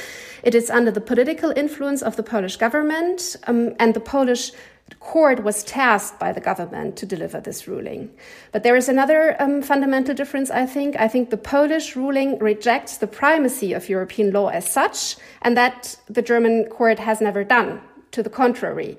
It 0.42 0.54
is 0.54 0.70
under 0.70 0.90
the 0.90 1.00
political 1.00 1.52
influence 1.56 2.02
of 2.02 2.16
the 2.16 2.22
Polish 2.22 2.56
government, 2.56 3.36
um, 3.46 3.74
and 3.78 3.94
the 3.94 4.00
Polish 4.00 4.52
the 4.88 4.94
court 4.96 5.42
was 5.42 5.64
tasked 5.64 6.18
by 6.18 6.32
the 6.32 6.40
government 6.40 6.96
to 6.96 7.06
deliver 7.06 7.40
this 7.40 7.66
ruling. 7.66 8.10
But 8.52 8.62
there 8.62 8.76
is 8.76 8.88
another 8.88 9.40
um, 9.40 9.62
fundamental 9.62 10.14
difference, 10.14 10.50
I 10.50 10.66
think. 10.66 10.96
I 10.98 11.08
think 11.08 11.30
the 11.30 11.36
Polish 11.36 11.96
ruling 11.96 12.38
rejects 12.38 12.98
the 12.98 13.06
primacy 13.06 13.72
of 13.72 13.88
European 13.88 14.32
law 14.32 14.48
as 14.48 14.68
such, 14.68 15.16
and 15.40 15.56
that 15.56 15.96
the 16.08 16.22
German 16.22 16.66
court 16.66 16.98
has 16.98 17.20
never 17.20 17.44
done. 17.44 17.80
To 18.12 18.22
the 18.22 18.28
contrary, 18.28 18.98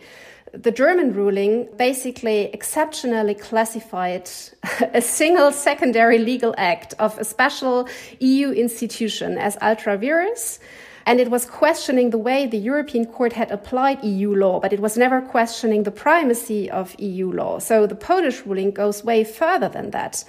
the 0.53 0.71
German 0.71 1.13
ruling 1.13 1.67
basically 1.77 2.45
exceptionally 2.53 3.33
classified 3.33 4.29
a 4.93 5.01
single 5.01 5.51
secondary 5.51 6.19
legal 6.19 6.53
act 6.57 6.93
of 6.99 7.17
a 7.17 7.23
special 7.23 7.87
EU 8.19 8.51
institution 8.51 9.37
as 9.37 9.57
ultra 9.61 9.97
vires 9.97 10.59
and 11.05 11.19
it 11.19 11.29
was 11.29 11.45
questioning 11.45 12.09
the 12.09 12.17
way 12.17 12.45
the 12.45 12.57
European 12.57 13.05
Court 13.05 13.33
had 13.33 13.51
applied 13.51 14.03
EU 14.03 14.35
law, 14.35 14.59
but 14.59 14.73
it 14.73 14.79
was 14.79 14.97
never 14.97 15.21
questioning 15.21 15.83
the 15.83 15.91
primacy 15.91 16.69
of 16.69 16.95
EU 16.99 17.31
law. 17.31 17.59
So 17.59 17.85
the 17.85 17.95
Polish 17.95 18.45
ruling 18.45 18.71
goes 18.71 19.03
way 19.03 19.23
further 19.23 19.69
than 19.69 19.91
that. 19.91 20.23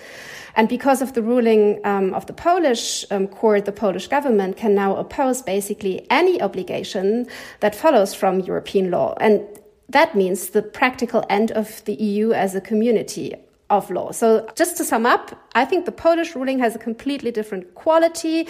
And 0.56 0.68
because 0.68 1.02
of 1.02 1.14
the 1.14 1.22
ruling 1.22 1.80
um, 1.84 2.14
of 2.14 2.26
the 2.26 2.32
Polish 2.32 3.04
um, 3.10 3.26
court, 3.26 3.64
the 3.64 3.72
Polish 3.72 4.08
government 4.08 4.56
can 4.56 4.74
now 4.74 4.96
oppose 4.96 5.42
basically 5.42 6.06
any 6.10 6.40
obligation 6.40 7.26
that 7.60 7.74
follows 7.74 8.14
from 8.14 8.40
European 8.40 8.90
law. 8.90 9.14
And 9.20 9.42
that 9.88 10.14
means 10.14 10.50
the 10.50 10.62
practical 10.62 11.24
end 11.28 11.50
of 11.52 11.84
the 11.84 11.94
EU 11.94 12.32
as 12.32 12.54
a 12.54 12.60
community 12.60 13.34
of 13.70 13.90
law. 13.90 14.12
So 14.12 14.46
just 14.54 14.76
to 14.76 14.84
sum 14.84 15.06
up, 15.06 15.50
I 15.54 15.64
think 15.64 15.86
the 15.86 15.92
Polish 15.92 16.34
ruling 16.34 16.58
has 16.58 16.76
a 16.76 16.78
completely 16.78 17.30
different 17.30 17.74
quality. 17.74 18.46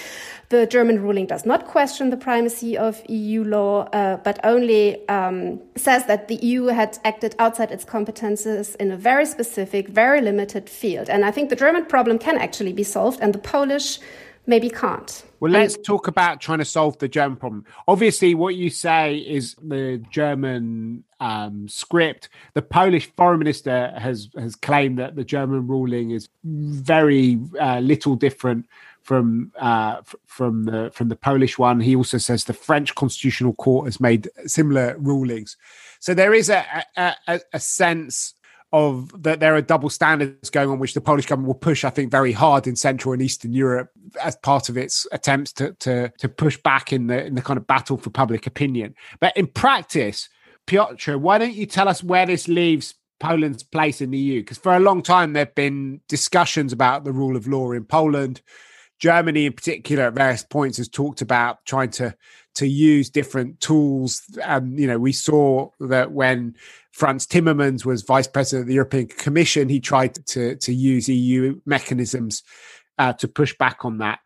The 0.49 0.66
German 0.66 1.00
ruling 1.00 1.26
does 1.26 1.47
not 1.47 1.66
question 1.66 2.11
the 2.11 2.16
primacy 2.16 2.76
of 2.76 3.00
EU 3.09 3.44
law, 3.44 3.83
uh, 3.92 4.16
but 4.18 4.40
only 4.44 5.09
um, 5.09 5.61
says 5.76 6.06
that 6.06 6.26
the 6.26 6.37
EU 6.37 6.66
had 6.66 6.99
acted 7.04 7.37
outside 7.38 7.71
its 7.71 7.85
competences 7.85 8.75
in 8.76 8.90
a 8.90 8.97
very 8.97 9.26
specific, 9.26 9.88
very 9.88 10.21
limited 10.21 10.68
field. 10.68 11.09
And 11.09 11.25
I 11.25 11.30
think 11.30 11.49
the 11.49 11.56
German 11.56 11.87
problem 11.87 12.18
can 12.18 12.37
actually 12.37 12.73
be 12.73 12.85
solved, 12.85 13.21
and 13.21 13.33
the 13.33 13.38
Polish 13.38 14.00
maybe 14.47 14.71
can't. 14.71 15.25
Well, 15.41 15.53
let's 15.53 15.77
talk 15.77 16.09
about 16.09 16.41
trying 16.41 16.59
to 16.59 16.65
solve 16.65 16.99
the 16.99 17.09
German 17.09 17.37
problem. 17.37 17.65
Obviously, 17.87 18.35
what 18.35 18.55
you 18.55 18.71
say 18.71 19.17
is 19.17 19.55
the 19.63 20.03
German 20.11 21.05
um, 21.21 21.69
script. 21.69 22.29
The 22.55 22.63
Polish 22.63 23.11
foreign 23.17 23.41
minister 23.41 23.93
has 23.99 24.29
has 24.37 24.57
claimed 24.57 24.99
that 24.99 25.17
the 25.17 25.25
German 25.25 25.67
ruling 25.67 26.13
is 26.13 26.29
very 26.45 27.39
uh, 27.61 27.81
little 27.81 28.17
different 28.17 28.67
from 29.03 29.53
uh, 29.59 30.01
from 30.27 30.65
the 30.65 30.91
from 30.95 31.09
the 31.09 31.17
Polish 31.17 31.59
one. 31.59 31.81
He 31.81 31.95
also 31.95 32.19
says 32.19 32.45
the 32.45 32.53
French 32.53 32.95
constitutional 32.95 33.53
court 33.55 33.87
has 33.87 34.01
made 34.01 34.29
similar 34.47 34.97
rulings. 34.99 35.57
So 36.01 36.15
there 36.15 36.35
is 36.35 36.51
a, 36.51 36.65
a, 36.97 37.41
a 37.53 37.61
sense 37.61 38.35
of 38.75 39.23
that 39.23 39.38
there 39.38 39.54
are 39.54 39.61
double 39.61 39.88
standards 39.88 40.50
going 40.50 40.69
on, 40.69 40.81
which 40.81 40.95
the 40.95 41.00
Polish 41.00 41.26
government 41.26 41.47
will 41.47 41.54
push, 41.54 41.85
I 41.85 41.90
think, 41.90 42.11
very 42.11 42.33
hard 42.33 42.66
in 42.66 42.75
Central 42.75 43.12
and 43.12 43.23
Eastern 43.23 43.52
Europe 43.52 43.90
as 44.21 44.35
part 44.35 44.69
of 44.69 44.76
its 44.76 45.07
attempts 45.12 45.52
to 45.54 45.75
to, 45.75 46.11
to 46.19 46.28
push 46.28 46.57
back 46.59 46.93
in 46.93 47.07
the 47.07 47.25
in 47.25 47.37
the 47.37 47.43
kind 47.43 47.57
of 47.57 47.69
battle 47.69 47.97
for 47.97 48.11
public 48.11 48.49
opinion. 48.49 48.97
But 49.21 49.37
in 49.37 49.47
practice, 49.47 50.28
Piotr, 50.66 51.16
why 51.19 51.38
don't 51.38 51.54
you 51.54 51.66
tell 51.66 51.88
us 51.88 52.02
where 52.02 52.26
this 52.26 52.49
leaves 52.49 52.95
Poland's 53.21 53.62
place 53.62 54.00
in 54.00 54.11
the 54.11 54.19
EU? 54.19 54.40
Because 54.40 54.59
for 54.59 54.75
a 54.75 54.81
long 54.81 55.02
time 55.02 55.35
there 55.35 55.45
have 55.45 55.54
been 55.54 56.00
discussions 56.09 56.73
about 56.73 57.04
the 57.04 57.12
rule 57.12 57.37
of 57.37 57.47
law 57.47 57.71
in 57.71 57.85
Poland. 57.85 58.43
Germany, 58.99 59.47
in 59.47 59.52
particular, 59.52 60.04
at 60.04 60.14
various 60.14 60.43
points, 60.43 60.78
has 60.78 60.88
talked 60.88 61.21
about 61.21 61.64
trying 61.64 61.90
to 61.90 62.14
to 62.55 62.67
use 62.67 63.11
different 63.11 63.61
tools. 63.61 64.23
And 64.43 64.79
you 64.79 64.87
know, 64.87 64.99
we 64.99 65.13
saw 65.13 65.71
that 65.81 66.13
when 66.13 66.55
Frans 66.95 67.27
Timmermans 67.27 67.85
was 67.85 68.03
vice 68.03 68.29
president 68.29 68.63
of 68.63 68.69
the 68.69 68.75
European 68.75 69.09
Commission. 69.09 69.69
He 69.69 69.81
tried 69.81 70.15
to, 70.27 70.55
to 70.55 70.73
use 70.73 71.09
EU 71.09 71.61
mechanisms 71.67 72.45
uh, 72.99 73.13
to 73.15 73.27
push 73.27 73.53
back 73.59 73.85
on 73.85 73.99
that. 73.99 74.21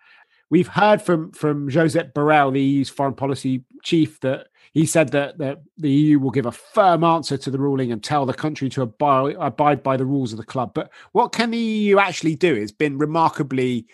We've 0.50 0.68
heard 0.68 1.00
from, 1.00 1.32
from 1.32 1.70
Josep 1.70 2.12
Borrell, 2.12 2.52
the 2.52 2.60
EU's 2.60 2.90
foreign 2.90 3.14
policy 3.14 3.64
chief, 3.82 4.20
that 4.20 4.48
he 4.74 4.84
said 4.84 5.12
that, 5.12 5.38
that 5.38 5.62
the 5.78 5.90
EU 5.90 6.18
will 6.18 6.30
give 6.30 6.44
a 6.44 6.52
firm 6.52 7.04
answer 7.04 7.38
to 7.38 7.50
the 7.50 7.58
ruling 7.58 7.90
and 7.90 8.04
tell 8.04 8.26
the 8.26 8.34
country 8.34 8.68
to 8.70 8.82
abide, 8.82 9.36
abide 9.40 9.82
by 9.82 9.96
the 9.96 10.04
rules 10.04 10.32
of 10.32 10.38
the 10.38 10.44
club. 10.44 10.72
But 10.74 10.90
what 11.12 11.32
can 11.32 11.50
the 11.50 11.58
EU 11.58 11.98
actually 11.98 12.34
do? 12.34 12.54
It's 12.54 12.70
been 12.70 12.98
remarkably 12.98 13.86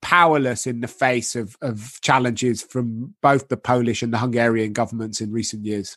powerless 0.00 0.66
in 0.66 0.80
the 0.80 0.88
face 0.88 1.34
of, 1.34 1.56
of 1.60 1.98
challenges 2.00 2.62
from 2.62 3.14
both 3.22 3.48
the 3.48 3.56
Polish 3.56 4.02
and 4.02 4.12
the 4.12 4.18
Hungarian 4.18 4.72
governments 4.72 5.20
in 5.20 5.32
recent 5.32 5.64
years. 5.64 5.96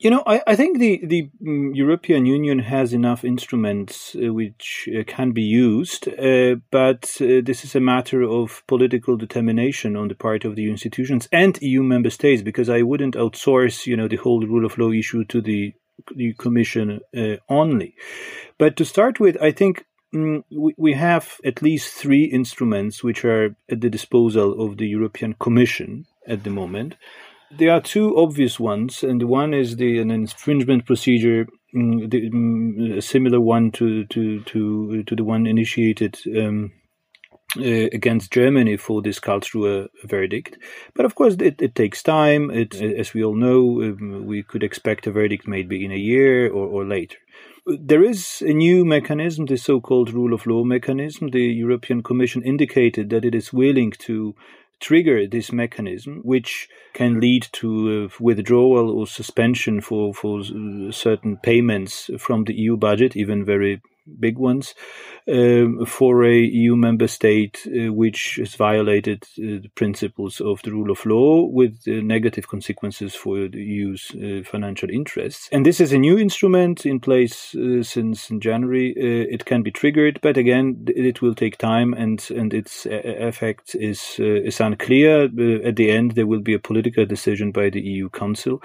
You 0.00 0.10
know, 0.10 0.22
I, 0.26 0.40
I 0.46 0.54
think 0.54 0.78
the, 0.78 1.04
the 1.04 1.28
mm, 1.42 1.74
European 1.74 2.24
Union 2.24 2.60
has 2.60 2.92
enough 2.92 3.24
instruments 3.24 4.14
uh, 4.14 4.32
which 4.32 4.88
uh, 4.96 5.02
can 5.04 5.32
be 5.32 5.42
used, 5.42 6.06
uh, 6.06 6.56
but 6.70 7.10
uh, 7.20 7.42
this 7.42 7.64
is 7.64 7.74
a 7.74 7.80
matter 7.80 8.22
of 8.22 8.62
political 8.68 9.16
determination 9.16 9.96
on 9.96 10.06
the 10.06 10.14
part 10.14 10.44
of 10.44 10.54
the 10.54 10.70
institutions 10.70 11.28
and 11.32 11.58
EU 11.60 11.82
member 11.82 12.10
states, 12.10 12.42
because 12.42 12.68
I 12.68 12.82
wouldn't 12.82 13.16
outsource, 13.16 13.86
you 13.86 13.96
know, 13.96 14.06
the 14.06 14.16
whole 14.16 14.46
rule 14.46 14.64
of 14.64 14.78
law 14.78 14.92
issue 14.92 15.24
to 15.24 15.40
the, 15.40 15.74
the 16.14 16.32
Commission 16.34 17.00
uh, 17.16 17.38
only. 17.48 17.96
But 18.56 18.76
to 18.76 18.84
start 18.84 19.18
with, 19.18 19.36
I 19.42 19.50
think 19.50 19.84
we, 20.12 20.74
we 20.76 20.92
have 20.94 21.38
at 21.44 21.62
least 21.62 21.92
three 21.92 22.24
instruments 22.24 23.02
which 23.02 23.24
are 23.24 23.56
at 23.70 23.80
the 23.80 23.90
disposal 23.90 24.60
of 24.60 24.78
the 24.78 24.86
European 24.86 25.34
Commission 25.34 26.06
at 26.26 26.44
the 26.44 26.50
moment. 26.50 26.96
There 27.50 27.72
are 27.72 27.80
two 27.80 28.16
obvious 28.16 28.60
ones, 28.60 29.02
and 29.02 29.22
one 29.22 29.54
is 29.54 29.76
the 29.76 29.98
an 30.00 30.10
infringement 30.10 30.84
procedure, 30.84 31.46
mm, 31.74 32.10
the, 32.10 32.30
mm, 32.30 32.98
a 32.98 33.02
similar 33.02 33.40
one 33.40 33.70
to 33.72 34.04
to 34.06 34.40
to 34.40 35.02
to 35.04 35.16
the 35.16 35.24
one 35.24 35.46
initiated 35.46 36.18
um, 36.38 36.72
uh, 37.56 37.88
against 37.92 38.30
Germany 38.30 38.76
for 38.76 39.00
this 39.00 39.18
Karlsruhe 39.18 39.88
verdict. 40.04 40.58
But 40.94 41.06
of 41.06 41.14
course, 41.14 41.36
it, 41.40 41.62
it 41.62 41.74
takes 41.74 42.02
time. 42.02 42.50
It, 42.50 42.74
as 42.74 43.14
we 43.14 43.24
all 43.24 43.34
know, 43.34 43.82
um, 43.82 44.26
we 44.26 44.42
could 44.42 44.62
expect 44.62 45.06
a 45.06 45.10
verdict 45.10 45.48
maybe 45.48 45.82
in 45.82 45.90
a 45.90 45.96
year 45.96 46.50
or, 46.50 46.66
or 46.66 46.84
later. 46.84 47.16
There 47.70 48.02
is 48.02 48.42
a 48.46 48.54
new 48.54 48.86
mechanism, 48.86 49.44
the 49.44 49.58
so 49.58 49.78
called 49.78 50.10
rule 50.10 50.32
of 50.32 50.46
law 50.46 50.64
mechanism. 50.64 51.28
The 51.28 51.44
European 51.44 52.02
Commission 52.02 52.42
indicated 52.42 53.10
that 53.10 53.26
it 53.26 53.34
is 53.34 53.52
willing 53.52 53.90
to 54.08 54.34
trigger 54.80 55.26
this 55.26 55.52
mechanism, 55.52 56.22
which 56.24 56.70
can 56.94 57.20
lead 57.20 57.46
to 57.52 58.06
uh, 58.06 58.16
withdrawal 58.20 58.90
or 58.90 59.06
suspension 59.06 59.82
for, 59.82 60.14
for 60.14 60.40
uh, 60.40 60.90
certain 60.92 61.36
payments 61.36 62.08
from 62.18 62.44
the 62.44 62.54
EU 62.54 62.78
budget, 62.78 63.14
even 63.16 63.44
very 63.44 63.82
big 64.18 64.38
ones, 64.38 64.74
um, 65.30 65.84
for 65.84 66.24
a 66.24 66.38
EU 66.38 66.74
member 66.74 67.06
state 67.06 67.66
uh, 67.66 67.92
which 67.92 68.36
has 68.36 68.54
violated 68.54 69.24
uh, 69.38 69.60
the 69.62 69.70
principles 69.74 70.40
of 70.40 70.62
the 70.62 70.72
rule 70.72 70.90
of 70.90 71.04
law 71.04 71.44
with 71.44 71.82
uh, 71.86 71.92
negative 72.02 72.48
consequences 72.48 73.14
for 73.14 73.48
the 73.48 73.62
EU's 73.62 74.10
uh, 74.14 74.42
financial 74.44 74.88
interests. 74.88 75.48
And 75.52 75.66
this 75.66 75.80
is 75.80 75.92
a 75.92 75.98
new 75.98 76.18
instrument 76.18 76.86
in 76.86 77.00
place 77.00 77.54
uh, 77.54 77.82
since 77.82 78.30
January. 78.38 78.94
Uh, 78.96 79.34
it 79.34 79.44
can 79.44 79.62
be 79.62 79.70
triggered, 79.70 80.18
but 80.22 80.36
again, 80.36 80.84
it 80.86 81.20
will 81.20 81.34
take 81.34 81.58
time 81.58 81.92
and, 81.92 82.26
and 82.30 82.54
its 82.54 82.86
effect 82.86 83.74
is, 83.74 84.16
is 84.18 84.60
unclear. 84.60 85.24
at 85.24 85.76
the 85.76 85.90
end, 85.90 86.12
there 86.12 86.26
will 86.26 86.40
be 86.40 86.54
a 86.54 86.58
political 86.58 87.04
decision 87.04 87.52
by 87.52 87.68
the 87.68 87.80
EU 87.80 88.08
Council 88.08 88.62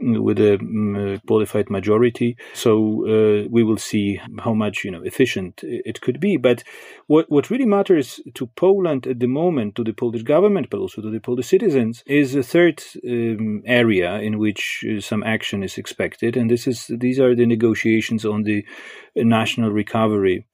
with 0.00 0.38
a 0.38 0.58
um, 0.58 1.20
qualified 1.26 1.70
majority. 1.70 2.36
So 2.52 3.46
we 3.50 3.62
will 3.62 3.78
see 3.78 4.20
how 4.40 4.54
much 4.54 4.81
you 4.84 4.90
know 4.90 5.02
efficient 5.02 5.60
it 5.62 6.00
could 6.00 6.20
be. 6.20 6.36
But 6.36 6.64
what 7.06 7.30
what 7.30 7.50
really 7.50 7.66
matters 7.66 8.20
to 8.34 8.46
Poland 8.46 9.06
at 9.06 9.20
the 9.20 9.26
moment, 9.26 9.74
to 9.76 9.84
the 9.84 9.92
Polish 9.92 10.22
government, 10.22 10.70
but 10.70 10.80
also 10.80 11.02
to 11.02 11.10
the 11.10 11.20
Polish 11.20 11.48
citizens, 11.48 12.02
is 12.06 12.34
a 12.34 12.42
third 12.42 12.82
um, 13.08 13.62
area 13.66 14.18
in 14.20 14.38
which 14.38 14.84
uh, 14.88 15.00
some 15.00 15.22
action 15.22 15.62
is 15.62 15.78
expected, 15.78 16.36
and 16.36 16.50
this 16.50 16.66
is 16.66 16.90
these 16.98 17.20
are 17.20 17.34
the 17.34 17.46
negotiations 17.46 18.24
on 18.24 18.42
the 18.42 18.64
national 19.16 19.70
recovery 19.70 20.46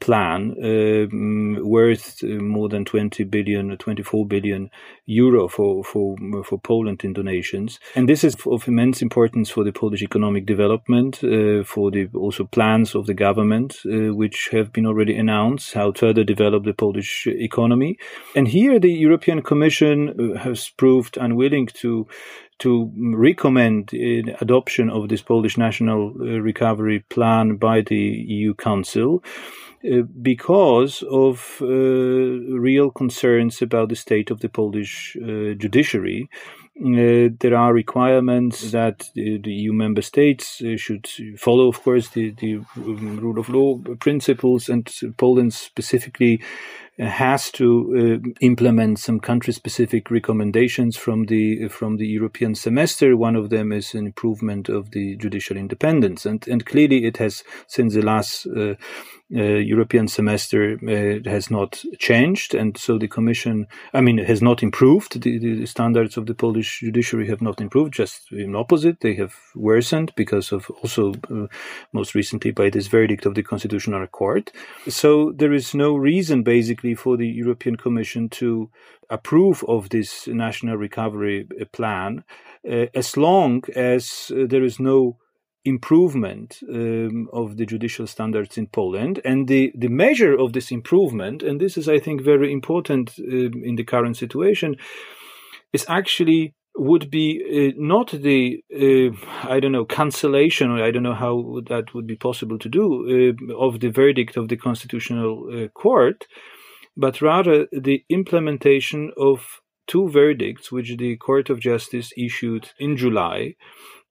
plan 0.00 0.54
um, 0.62 1.58
worth 1.68 2.22
uh, 2.22 2.26
more 2.26 2.68
than 2.68 2.84
20 2.84 3.24
billion 3.24 3.76
24 3.76 4.26
billion 4.26 4.70
euro 5.06 5.48
for 5.48 5.82
for 5.82 6.16
for 6.44 6.58
Poland 6.58 7.02
in 7.04 7.12
donations. 7.12 7.80
And 7.96 8.08
this 8.08 8.22
is 8.22 8.36
of 8.46 8.68
immense 8.68 9.02
importance 9.02 9.50
for 9.50 9.64
the 9.64 9.72
Polish 9.72 10.02
economic 10.02 10.46
development 10.46 11.24
uh, 11.24 11.64
for 11.64 11.90
the 11.90 12.08
also 12.14 12.44
plans 12.44 12.94
of 12.94 13.06
the 13.06 13.14
government 13.14 13.78
uh, 13.86 14.14
which 14.14 14.50
have 14.52 14.72
been 14.72 14.86
already 14.86 15.16
announced 15.16 15.74
how 15.74 15.90
to 15.90 16.02
further 16.02 16.24
develop 16.24 16.64
the 16.64 16.74
Polish 16.74 17.26
economy. 17.26 17.96
And 18.34 18.48
here 18.48 18.80
the 18.80 18.92
European 18.92 19.42
Commission 19.42 20.08
uh, 20.08 20.38
has 20.38 20.68
proved 20.76 21.16
unwilling 21.16 21.68
to 21.82 22.06
to 22.58 22.92
recommend 23.14 23.92
adoption 24.40 24.90
of 24.90 25.08
this 25.08 25.22
Polish 25.22 25.56
national 25.56 26.12
uh, 26.20 26.40
recovery 26.40 27.00
plan 27.08 27.56
by 27.56 27.80
the 27.80 28.02
EU 28.36 28.54
Council 28.54 29.22
uh, 29.84 30.02
because 30.20 31.02
of 31.10 31.58
uh, 31.60 31.66
real 31.66 32.90
concerns 32.90 33.60
about 33.62 33.88
the 33.88 33.96
state 33.96 34.30
of 34.30 34.38
the 34.40 34.48
Polish 34.48 35.16
uh, 35.20 35.54
judiciary. 35.54 36.28
Uh, 36.80 37.28
there 37.40 37.56
are 37.56 37.74
requirements 37.74 38.70
that 38.70 39.10
the, 39.14 39.40
EU 39.44 39.72
member 39.72 40.00
states 40.00 40.62
should 40.76 41.06
follow, 41.36 41.68
of 41.68 41.82
course, 41.82 42.10
the, 42.10 42.30
the 42.38 42.60
um, 42.76 43.18
rule 43.20 43.38
of 43.38 43.48
law 43.48 43.76
principles, 43.98 44.68
and 44.68 44.90
Poland 45.18 45.52
specifically 45.52 46.40
has 46.98 47.50
to 47.50 48.20
uh, 48.24 48.30
implement 48.40 48.98
some 48.98 49.18
country-specific 49.18 50.10
recommendations 50.10 50.96
from 50.96 51.24
the 51.24 51.68
from 51.68 51.96
the 51.96 52.06
European 52.06 52.54
semester. 52.54 53.16
One 53.16 53.34
of 53.34 53.50
them 53.50 53.72
is 53.72 53.94
an 53.94 54.06
improvement 54.06 54.68
of 54.68 54.90
the 54.90 55.16
judicial 55.16 55.56
independence, 55.56 56.26
and 56.26 56.46
and 56.48 56.64
clearly 56.64 57.04
it 57.04 57.16
has 57.18 57.42
since 57.66 57.94
the 57.94 58.02
last. 58.02 58.46
Uh, 58.46 58.74
European 59.40 60.08
semester 60.08 60.78
uh, 60.82 61.28
has 61.28 61.50
not 61.50 61.82
changed, 61.98 62.54
and 62.54 62.76
so 62.76 62.98
the 62.98 63.08
Commission, 63.08 63.66
I 63.94 64.00
mean, 64.00 64.18
has 64.18 64.42
not 64.42 64.62
improved. 64.62 65.22
The, 65.22 65.38
the, 65.38 65.66
standards 65.66 66.16
of 66.16 66.26
the 66.26 66.34
Polish 66.34 66.80
judiciary 66.80 67.28
have 67.28 67.40
not 67.40 67.60
improved, 67.60 67.94
just 67.94 68.30
in 68.30 68.54
opposite, 68.54 69.00
they 69.00 69.14
have 69.14 69.34
worsened 69.54 70.12
because 70.16 70.52
of 70.52 70.68
also, 70.82 71.14
uh, 71.30 71.46
most 71.92 72.14
recently, 72.14 72.50
by 72.50 72.68
this 72.68 72.88
verdict 72.88 73.24
of 73.24 73.34
the 73.34 73.42
Constitutional 73.42 74.06
Court. 74.06 74.52
So 74.88 75.32
there 75.32 75.52
is 75.52 75.74
no 75.74 75.94
reason, 75.94 76.42
basically, 76.42 76.94
for 76.94 77.16
the 77.16 77.28
European 77.28 77.76
Commission 77.76 78.28
to 78.30 78.70
approve 79.08 79.64
of 79.68 79.88
this 79.90 80.26
national 80.28 80.76
recovery 80.76 81.46
plan 81.72 82.24
uh, 82.68 82.86
as 82.94 83.16
long 83.16 83.62
as 83.74 84.30
uh, 84.34 84.46
there 84.46 84.62
is 84.62 84.78
no 84.78 85.16
improvement 85.64 86.60
um, 86.68 87.28
of 87.32 87.56
the 87.56 87.66
judicial 87.66 88.06
standards 88.06 88.58
in 88.58 88.66
Poland. 88.66 89.20
And 89.24 89.48
the, 89.48 89.72
the 89.74 89.88
measure 89.88 90.34
of 90.38 90.52
this 90.52 90.70
improvement, 90.70 91.42
and 91.42 91.60
this 91.60 91.76
is, 91.76 91.88
I 91.88 91.98
think, 91.98 92.22
very 92.22 92.52
important 92.52 93.12
um, 93.18 93.62
in 93.64 93.76
the 93.76 93.84
current 93.84 94.16
situation, 94.16 94.76
is 95.72 95.86
actually 95.88 96.54
would 96.74 97.10
be 97.10 97.42
uh, 97.44 97.74
not 97.76 98.10
the 98.12 98.62
uh, 98.74 99.14
I 99.46 99.60
don't 99.60 99.72
know 99.72 99.84
cancellation 99.84 100.70
or 100.70 100.82
I 100.82 100.90
don't 100.90 101.02
know 101.02 101.14
how 101.14 101.60
that 101.68 101.92
would 101.94 102.06
be 102.06 102.16
possible 102.16 102.58
to 102.58 102.68
do 102.68 103.34
uh, 103.50 103.54
of 103.54 103.80
the 103.80 103.90
verdict 103.90 104.38
of 104.38 104.48
the 104.48 104.56
constitutional 104.56 105.48
uh, 105.52 105.68
court, 105.68 106.26
but 106.96 107.20
rather 107.20 107.66
the 107.72 108.04
implementation 108.08 109.12
of 109.18 109.60
two 109.86 110.08
verdicts 110.08 110.72
which 110.72 110.96
the 110.96 111.16
Court 111.16 111.50
of 111.50 111.60
Justice 111.60 112.12
issued 112.16 112.70
in 112.78 112.96
July 112.96 113.54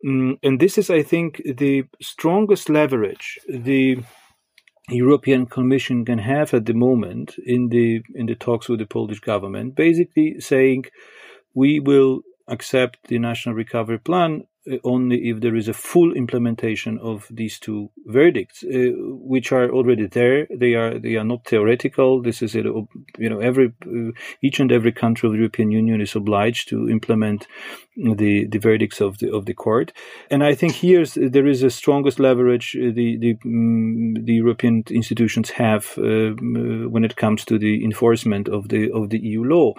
Mm, 0.05 0.37
and 0.43 0.59
this 0.59 0.77
is, 0.77 0.89
I 0.89 1.03
think, 1.03 1.41
the 1.45 1.83
strongest 2.01 2.69
leverage 2.69 3.39
the 3.47 3.97
European 4.89 5.45
Commission 5.45 6.03
can 6.05 6.17
have 6.17 6.53
at 6.53 6.65
the 6.65 6.73
moment 6.73 7.35
in 7.45 7.69
the 7.69 8.01
in 8.15 8.25
the 8.25 8.35
talks 8.35 8.67
with 8.67 8.79
the 8.79 8.85
Polish 8.85 9.19
government, 9.19 9.75
basically 9.75 10.39
saying 10.39 10.85
we 11.53 11.79
will 11.79 12.21
accept 12.47 12.97
the 13.07 13.19
national 13.19 13.55
recovery 13.55 13.99
plan 13.99 14.43
only 14.83 15.29
if 15.29 15.41
there 15.41 15.55
is 15.55 15.67
a 15.67 15.73
full 15.73 16.13
implementation 16.13 16.99
of 16.99 17.27
these 17.31 17.59
two 17.59 17.89
verdicts, 18.05 18.63
uh, 18.63 18.91
which 18.95 19.51
are 19.51 19.69
already 19.71 20.05
there. 20.05 20.47
They 20.55 20.75
are 20.75 20.99
they 20.99 21.15
are 21.15 21.23
not 21.23 21.45
theoretical. 21.45 22.21
This 22.21 22.41
is 22.41 22.55
a, 22.55 22.59
you 22.59 23.29
know 23.29 23.39
every 23.39 23.73
uh, 23.85 24.11
each 24.41 24.59
and 24.59 24.71
every 24.71 24.91
country 24.91 25.27
of 25.27 25.33
the 25.33 25.39
European 25.39 25.71
Union 25.71 25.99
is 25.99 26.15
obliged 26.15 26.69
to 26.69 26.89
implement 26.89 27.47
the 27.97 28.45
the 28.45 28.59
verdicts 28.59 29.01
of 29.01 29.17
the 29.17 29.33
of 29.33 29.45
the 29.45 29.53
court. 29.53 29.93
And 30.29 30.43
I 30.43 30.53
think 30.53 30.73
here 30.73 31.05
there 31.05 31.47
is 31.47 31.61
the 31.61 31.69
strongest 31.69 32.19
leverage 32.19 32.75
uh, 32.75 32.91
the 32.93 33.17
the 33.17 33.37
um, 33.43 34.13
the 34.13 34.33
European 34.33 34.83
institutions 34.91 35.49
have 35.51 35.97
uh, 35.97 36.35
when 36.89 37.03
it 37.03 37.15
comes 37.15 37.45
to 37.45 37.57
the 37.57 37.83
enforcement 37.83 38.47
of 38.47 38.69
the 38.69 38.91
of 38.91 39.09
the 39.09 39.19
EU 39.19 39.43
law. 39.43 39.73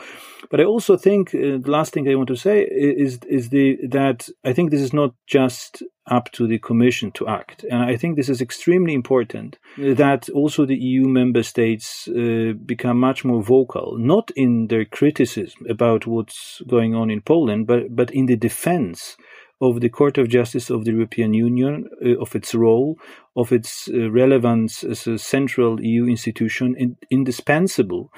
But 0.51 0.61
I 0.61 0.65
also 0.65 0.97
think 0.97 1.35
uh, 1.35 1.59
the 1.63 1.71
last 1.71 1.93
thing 1.93 2.09
I 2.09 2.17
want 2.17 2.29
to 2.29 2.37
say 2.37 2.65
is 2.65 3.21
is 3.29 3.51
the 3.51 3.79
that 3.89 4.29
I 4.45 4.53
think 4.53 4.72
this 4.73 4.81
is 4.81 4.95
not 4.95 5.15
just 5.27 5.83
up 6.11 6.33
to 6.33 6.47
the 6.47 6.59
Commission 6.59 7.13
to 7.13 7.29
act. 7.29 7.65
And 7.71 7.83
I 7.83 7.97
think 7.97 8.17
this 8.17 8.31
is 8.31 8.41
extremely 8.41 8.95
important 8.95 9.59
that 9.77 10.31
also 10.31 10.65
the 10.65 10.75
EU 10.77 11.07
member 11.07 11.43
states 11.43 12.09
uh, 12.09 12.55
become 12.65 12.99
much 12.99 13.23
more 13.23 13.43
vocal, 13.43 13.97
not 13.99 14.31
in 14.35 14.69
their 14.69 14.87
criticism 14.87 15.67
about 15.69 16.07
what's 16.07 16.63
going 16.67 16.95
on 16.95 17.11
in 17.11 17.21
Poland, 17.21 17.67
but, 17.67 17.95
but 17.95 18.11
in 18.13 18.27
the 18.27 18.37
defense 18.37 19.17
of 19.61 19.81
the 19.81 19.91
Court 19.91 20.17
of 20.17 20.29
Justice 20.29 20.71
of 20.71 20.87
the 20.87 20.93
European 20.93 21.35
Union, 21.35 21.87
uh, 22.05 22.19
of 22.19 22.35
its 22.35 22.55
role, 22.55 22.97
of 23.37 23.53
its 23.53 23.89
uh, 23.93 24.11
relevance 24.11 24.83
as 24.83 25.07
a 25.07 25.19
central 25.19 25.81
EU 25.83 26.07
institution, 26.07 26.75
in, 26.79 26.97
indispensable 27.11 28.11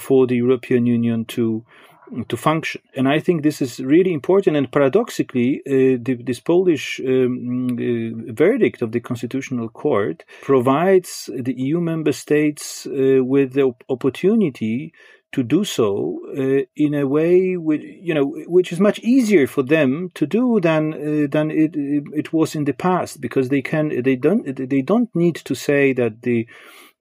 for 0.00 0.26
the 0.26 0.36
European 0.36 0.84
Union 0.84 1.24
to 1.26 1.64
to 2.28 2.36
function. 2.36 2.82
And 2.94 3.08
I 3.08 3.20
think 3.20 3.42
this 3.42 3.62
is 3.62 3.80
really 3.80 4.12
important. 4.12 4.56
And 4.56 4.70
paradoxically, 4.70 5.62
uh, 5.66 5.98
the, 6.02 6.18
this 6.22 6.40
Polish 6.40 7.00
um, 7.00 7.68
uh, 7.72 8.32
verdict 8.32 8.82
of 8.82 8.92
the 8.92 9.00
Constitutional 9.00 9.68
Court 9.68 10.24
provides 10.42 11.30
the 11.34 11.54
EU 11.56 11.80
member 11.80 12.12
states 12.12 12.86
uh, 12.86 13.24
with 13.24 13.54
the 13.54 13.72
opportunity 13.88 14.92
to 15.32 15.42
do 15.42 15.64
so 15.64 16.20
uh, 16.36 16.62
in 16.76 16.94
a 16.94 17.06
way 17.06 17.56
which 17.56 17.82
you 17.82 18.12
know 18.12 18.26
which 18.46 18.70
is 18.70 18.78
much 18.78 18.98
easier 19.00 19.46
for 19.46 19.62
them 19.62 20.10
to 20.14 20.26
do 20.26 20.60
than 20.60 20.92
uh, 20.92 21.26
than 21.30 21.50
it 21.50 21.72
it 21.74 22.32
was 22.34 22.54
in 22.54 22.64
the 22.64 22.74
past 22.74 23.18
because 23.18 23.48
they 23.48 23.62
can 23.62 24.02
they 24.02 24.14
don't 24.14 24.44
they 24.68 24.82
don't 24.82 25.08
need 25.14 25.36
to 25.36 25.54
say 25.54 25.94
that 25.94 26.20
the 26.22 26.46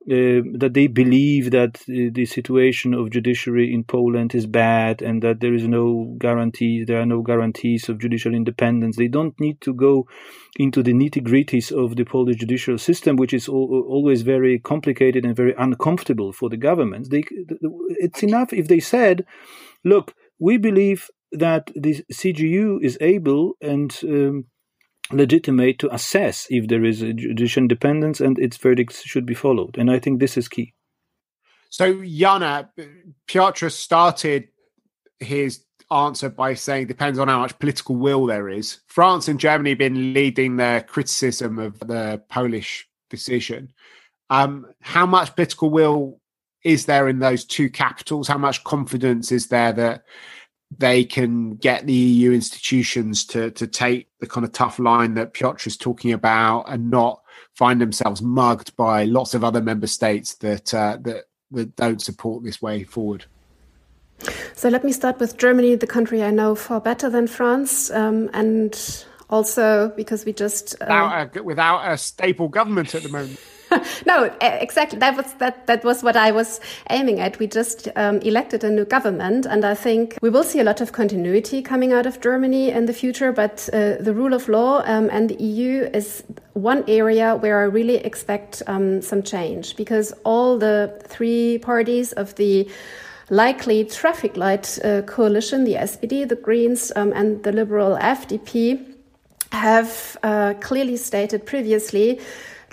uh, 0.09 0.41
that 0.57 0.71
they 0.73 0.87
believe 0.87 1.51
that 1.51 1.79
the 1.87 2.25
situation 2.25 2.95
of 2.95 3.11
judiciary 3.11 3.71
in 3.71 3.83
Poland 3.83 4.33
is 4.33 4.47
bad 4.47 4.99
and 5.03 5.21
that 5.21 5.41
there 5.41 5.53
is 5.53 5.67
no 5.67 6.15
guarantee, 6.17 6.83
there 6.83 6.99
are 6.99 7.05
no 7.05 7.21
guarantees 7.21 7.87
of 7.87 7.99
judicial 7.99 8.33
independence. 8.33 8.97
They 8.97 9.07
don't 9.07 9.39
need 9.39 9.61
to 9.61 9.75
go 9.75 10.07
into 10.57 10.81
the 10.81 10.93
nitty 10.93 11.21
gritties 11.21 11.71
of 11.71 11.97
the 11.97 12.03
Polish 12.03 12.37
judicial 12.37 12.79
system, 12.79 13.15
which 13.15 13.31
is 13.31 13.47
al- 13.47 13.85
always 13.87 14.23
very 14.23 14.57
complicated 14.57 15.23
and 15.23 15.35
very 15.35 15.53
uncomfortable 15.55 16.33
for 16.33 16.49
the 16.49 16.57
governments. 16.57 17.09
They, 17.09 17.23
it's 17.99 18.23
enough 18.23 18.53
if 18.53 18.67
they 18.67 18.79
said, 18.79 19.23
look, 19.85 20.15
we 20.39 20.57
believe 20.57 21.11
that 21.31 21.71
the 21.75 22.03
CJEU 22.11 22.83
is 22.83 22.97
able 23.01 23.53
and 23.61 23.95
um, 24.03 24.45
legitimate 25.13 25.79
to 25.79 25.93
assess 25.93 26.47
if 26.49 26.67
there 26.67 26.83
is 26.83 27.01
a 27.01 27.13
judicial 27.13 27.63
independence 27.63 28.19
and 28.19 28.37
its 28.39 28.57
verdicts 28.57 29.03
should 29.03 29.25
be 29.25 29.33
followed. 29.33 29.77
And 29.77 29.91
I 29.91 29.99
think 29.99 30.19
this 30.19 30.37
is 30.37 30.47
key. 30.47 30.73
So, 31.69 32.03
Jana, 32.03 32.69
Piotr 33.27 33.69
started 33.69 34.49
his 35.19 35.63
answer 35.91 36.29
by 36.29 36.53
saying 36.53 36.87
depends 36.87 37.19
on 37.19 37.27
how 37.27 37.39
much 37.39 37.57
political 37.59 37.95
will 37.95 38.25
there 38.25 38.49
is. 38.49 38.79
France 38.87 39.27
and 39.27 39.39
Germany 39.39 39.71
have 39.71 39.79
been 39.79 40.13
leading 40.13 40.57
their 40.57 40.81
criticism 40.81 41.59
of 41.59 41.79
the 41.79 42.21
Polish 42.29 42.87
decision. 43.09 43.71
Um, 44.29 44.67
how 44.81 45.05
much 45.05 45.35
political 45.35 45.69
will 45.69 46.19
is 46.63 46.85
there 46.85 47.07
in 47.07 47.19
those 47.19 47.43
two 47.43 47.69
capitals? 47.69 48.27
How 48.27 48.37
much 48.37 48.63
confidence 48.63 49.31
is 49.31 49.47
there 49.47 49.73
that 49.73 50.03
they 50.77 51.03
can 51.03 51.55
get 51.55 51.85
the 51.85 51.93
EU 51.93 52.31
institutions 52.31 53.25
to 53.25 53.51
to 53.51 53.67
take 53.67 54.07
the 54.19 54.27
kind 54.27 54.45
of 54.45 54.51
tough 54.51 54.79
line 54.79 55.13
that 55.15 55.33
Piotr 55.33 55.67
is 55.67 55.77
talking 55.77 56.13
about 56.13 56.63
and 56.69 56.89
not 56.89 57.21
find 57.53 57.81
themselves 57.81 58.21
mugged 58.21 58.75
by 58.75 59.03
lots 59.03 59.33
of 59.33 59.43
other 59.43 59.61
member 59.61 59.87
states 59.87 60.35
that 60.35 60.73
uh, 60.73 60.97
that 61.01 61.25
that 61.51 61.75
don't 61.75 62.01
support 62.01 62.43
this 62.43 62.61
way 62.61 62.83
forward. 62.83 63.25
So 64.55 64.69
let 64.69 64.83
me 64.83 64.91
start 64.91 65.19
with 65.19 65.37
Germany, 65.37 65.75
the 65.75 65.87
country 65.87 66.23
I 66.23 66.29
know 66.29 66.53
far 66.55 66.79
better 66.79 67.09
than 67.09 67.27
France, 67.27 67.89
um, 67.89 68.29
and 68.33 69.05
also 69.29 69.89
because 69.89 70.25
we 70.25 70.33
just 70.33 70.75
uh, 70.75 70.85
without, 70.85 71.37
a, 71.37 71.43
without 71.43 71.91
a 71.91 71.97
stable 71.97 72.47
government 72.47 72.93
at 72.95 73.03
the 73.03 73.09
moment. 73.09 73.39
no, 74.05 74.31
exactly. 74.41 74.99
That 74.99 75.15
was 75.15 75.33
that. 75.35 75.67
That 75.67 75.83
was 75.83 76.03
what 76.03 76.15
I 76.15 76.31
was 76.31 76.59
aiming 76.89 77.19
at. 77.19 77.39
We 77.39 77.47
just 77.47 77.87
um, 77.95 78.19
elected 78.19 78.63
a 78.63 78.69
new 78.69 78.85
government, 78.85 79.45
and 79.45 79.63
I 79.63 79.75
think 79.75 80.17
we 80.21 80.29
will 80.29 80.43
see 80.43 80.59
a 80.59 80.63
lot 80.63 80.81
of 80.81 80.91
continuity 80.91 81.61
coming 81.61 81.93
out 81.93 82.05
of 82.05 82.19
Germany 82.21 82.69
in 82.69 82.85
the 82.85 82.93
future. 82.93 83.31
But 83.31 83.69
uh, 83.71 83.95
the 83.99 84.13
rule 84.13 84.33
of 84.33 84.49
law 84.49 84.81
um, 84.85 85.09
and 85.11 85.29
the 85.29 85.41
EU 85.41 85.89
is 85.93 86.23
one 86.53 86.83
area 86.87 87.35
where 87.35 87.61
I 87.61 87.63
really 87.63 87.95
expect 87.97 88.61
um, 88.67 89.01
some 89.01 89.23
change 89.23 89.75
because 89.77 90.13
all 90.23 90.57
the 90.57 91.01
three 91.07 91.57
parties 91.59 92.11
of 92.13 92.35
the 92.35 92.69
likely 93.29 93.85
traffic 93.85 94.35
light 94.35 94.77
uh, 94.83 95.01
coalition, 95.03 95.63
the 95.63 95.75
SPD, 95.75 96.27
the 96.27 96.35
Greens, 96.35 96.91
um, 96.95 97.13
and 97.13 97.43
the 97.43 97.53
Liberal 97.53 97.97
FDP, 97.97 98.85
have 99.53 100.17
uh, 100.23 100.53
clearly 100.59 100.97
stated 100.97 101.45
previously 101.45 102.19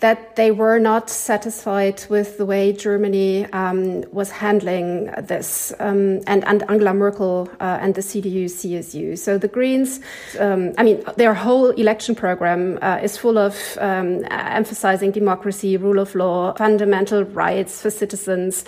that 0.00 0.36
they 0.36 0.50
were 0.50 0.78
not 0.78 1.10
satisfied 1.10 2.04
with 2.08 2.38
the 2.38 2.46
way 2.46 2.72
Germany 2.72 3.46
um, 3.52 4.04
was 4.12 4.30
handling 4.30 5.06
this, 5.18 5.72
um, 5.80 6.20
and, 6.26 6.46
and, 6.46 6.62
Angela 6.70 6.94
Merkel 6.94 7.48
uh, 7.60 7.78
and 7.80 7.94
the 7.94 8.00
CDU, 8.00 8.44
CSU. 8.44 9.18
So 9.18 9.38
the 9.38 9.48
Greens, 9.48 10.00
um, 10.38 10.72
I 10.78 10.84
mean, 10.84 11.02
their 11.16 11.34
whole 11.34 11.70
election 11.70 12.14
program 12.14 12.78
uh, 12.80 13.00
is 13.02 13.16
full 13.16 13.38
of 13.38 13.56
um, 13.80 14.24
emphasizing 14.30 15.10
democracy, 15.10 15.76
rule 15.76 15.98
of 15.98 16.14
law, 16.14 16.54
fundamental 16.54 17.24
rights 17.24 17.82
for 17.82 17.90
citizens. 17.90 18.64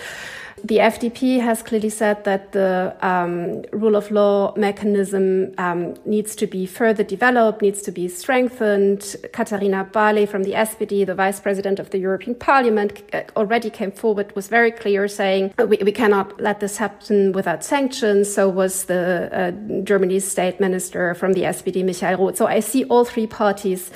The 0.65 0.79
FDP 0.79 1.41
has 1.41 1.63
clearly 1.63 1.89
said 1.89 2.25
that 2.25 2.53
the 2.53 2.95
um, 3.01 3.63
rule 3.73 3.97
of 3.97 4.11
law 4.11 4.55
mechanism 4.57 5.55
um, 5.59 5.95
needs 6.05 6.37
to 6.37 6.47
be 6.47 6.67
further 6.67 7.03
developed, 7.03 7.63
needs 7.63 7.83
to 7.83 7.93
be 7.93 8.09
strengthened. 8.09 9.17
Katharina 9.33 9.85
Barley 9.85 10.27
from 10.27 10.43
the 10.43 10.53
SPD, 10.53 11.07
the 11.07 11.15
vice 11.15 11.41
president 11.41 11.79
of 11.79 11.91
the 11.91 11.99
European 11.99 12.35
Parliament, 12.35 13.03
uh, 13.13 13.23
already 13.37 13.71
came 13.71 13.91
forward, 13.91 14.35
was 14.37 14.49
very 14.49 14.71
clear, 14.71 15.09
saying 15.09 15.55
we, 15.59 15.79
we 15.79 15.93
cannot 15.93 16.39
let 16.41 16.61
this 16.61 16.77
happen 16.77 17.33
without 17.33 17.65
sanctions. 17.65 18.33
So 18.33 18.49
was 18.49 18.85
the 18.85 19.31
uh, 19.33 19.83
Germany's 19.83 20.31
state 20.31 20.61
minister 20.61 21.15
from 21.15 21.33
the 21.33 21.43
SPD, 21.43 21.85
Michael 21.85 22.27
Roth. 22.27 22.37
So 22.37 22.47
I 22.47 22.61
see 22.61 22.85
all 22.85 23.05
three 23.05 23.27
parties 23.27 23.91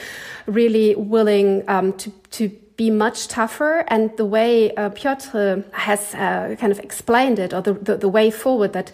really 0.47 0.95
willing 0.95 1.63
um, 1.69 1.93
to 1.95 2.11
to 2.31 2.51
be 2.77 2.91
much 2.91 3.29
tougher. 3.29 3.85
And 3.89 4.17
the 4.17 4.25
way 4.25 4.75
uh, 4.75 4.91
Piotr 4.91 5.63
has 5.73 6.15
uh, 6.15 6.57
kind 6.59 6.73
of 6.73 6.79
explained 6.81 7.39
it, 7.39 7.53
or 7.53 7.63
the, 7.63 7.75
the, 7.75 7.97
the, 7.97 8.09
way 8.09 8.31
forward 8.31 8.73
that 8.73 8.93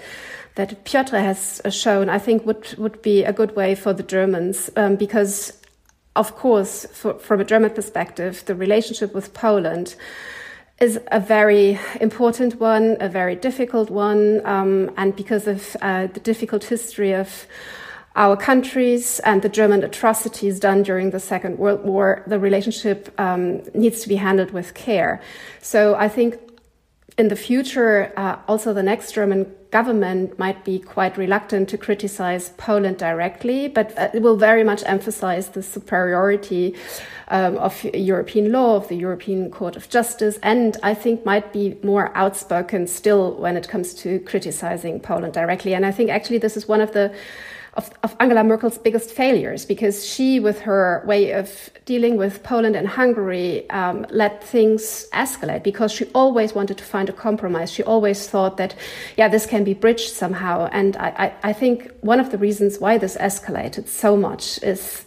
that 0.56 0.84
Piotr 0.84 1.16
has 1.16 1.60
shown, 1.70 2.08
I 2.08 2.18
think 2.18 2.44
would 2.44 2.74
would 2.76 3.00
be 3.02 3.24
a 3.24 3.32
good 3.32 3.56
way 3.56 3.74
for 3.74 3.92
the 3.92 4.02
Germans 4.02 4.70
um, 4.76 4.96
because. 4.96 5.56
Of 6.16 6.34
course, 6.34 6.86
for, 6.86 7.14
from 7.20 7.40
a 7.40 7.44
German 7.44 7.70
perspective, 7.70 8.42
the 8.44 8.56
relationship 8.56 9.14
with 9.14 9.32
Poland 9.32 9.94
is 10.80 10.98
a 11.12 11.20
very 11.20 11.78
important 12.00 12.58
one, 12.58 12.96
a 13.00 13.08
very 13.08 13.36
difficult 13.36 13.90
one, 13.90 14.44
um, 14.44 14.90
and 14.96 15.14
because 15.14 15.46
of 15.46 15.76
uh, 15.82 16.08
the 16.08 16.20
difficult 16.20 16.64
history 16.64 17.12
of 17.12 17.46
our 18.20 18.36
countries 18.36 19.18
and 19.20 19.40
the 19.40 19.48
German 19.48 19.82
atrocities 19.82 20.60
done 20.60 20.82
during 20.82 21.08
the 21.10 21.18
Second 21.18 21.58
World 21.58 21.82
War, 21.84 22.22
the 22.26 22.38
relationship 22.38 23.10
um, 23.18 23.62
needs 23.72 24.02
to 24.02 24.08
be 24.10 24.16
handled 24.16 24.50
with 24.50 24.74
care. 24.74 25.22
So 25.62 25.94
I 25.94 26.10
think 26.10 26.38
in 27.16 27.28
the 27.28 27.36
future, 27.36 28.12
uh, 28.18 28.36
also 28.46 28.74
the 28.74 28.82
next 28.82 29.12
German 29.12 29.50
government 29.70 30.38
might 30.38 30.64
be 30.66 30.78
quite 30.78 31.16
reluctant 31.16 31.70
to 31.70 31.78
criticize 31.78 32.50
Poland 32.58 32.98
directly, 32.98 33.68
but 33.68 33.96
uh, 33.96 34.10
it 34.12 34.20
will 34.20 34.36
very 34.36 34.64
much 34.64 34.82
emphasize 34.84 35.48
the 35.48 35.62
superiority 35.62 36.74
um, 37.28 37.56
of 37.56 37.82
European 37.94 38.52
law, 38.52 38.76
of 38.76 38.88
the 38.88 38.96
European 38.96 39.50
Court 39.50 39.76
of 39.76 39.88
Justice, 39.88 40.38
and 40.42 40.76
I 40.82 40.92
think 40.92 41.24
might 41.24 41.54
be 41.54 41.78
more 41.82 42.14
outspoken 42.14 42.86
still 42.86 43.32
when 43.36 43.56
it 43.56 43.66
comes 43.66 43.94
to 43.94 44.18
criticizing 44.20 45.00
Poland 45.00 45.32
directly. 45.32 45.72
And 45.72 45.86
I 45.86 45.92
think 45.92 46.10
actually 46.10 46.38
this 46.38 46.56
is 46.56 46.68
one 46.68 46.82
of 46.82 46.92
the 46.92 47.14
of, 47.80 47.90
of, 48.02 48.16
Angela 48.20 48.44
Merkel's 48.44 48.78
biggest 48.78 49.10
failures 49.10 49.64
because 49.64 50.04
she, 50.04 50.38
with 50.38 50.60
her 50.60 51.02
way 51.06 51.32
of 51.32 51.70
dealing 51.86 52.16
with 52.16 52.42
Poland 52.42 52.76
and 52.76 52.86
Hungary, 52.86 53.68
um, 53.70 54.06
let 54.10 54.44
things 54.44 55.06
escalate 55.12 55.62
because 55.62 55.90
she 55.90 56.04
always 56.14 56.54
wanted 56.54 56.76
to 56.78 56.84
find 56.84 57.08
a 57.08 57.12
compromise. 57.12 57.72
She 57.72 57.82
always 57.82 58.28
thought 58.28 58.56
that, 58.58 58.74
yeah, 59.16 59.28
this 59.28 59.46
can 59.46 59.64
be 59.64 59.74
bridged 59.74 60.10
somehow. 60.10 60.68
And 60.72 60.96
I, 60.96 61.08
I, 61.24 61.50
I 61.50 61.52
think 61.52 61.90
one 62.02 62.20
of 62.20 62.30
the 62.30 62.38
reasons 62.38 62.78
why 62.78 62.98
this 62.98 63.16
escalated 63.16 63.88
so 63.88 64.16
much 64.16 64.62
is 64.62 65.04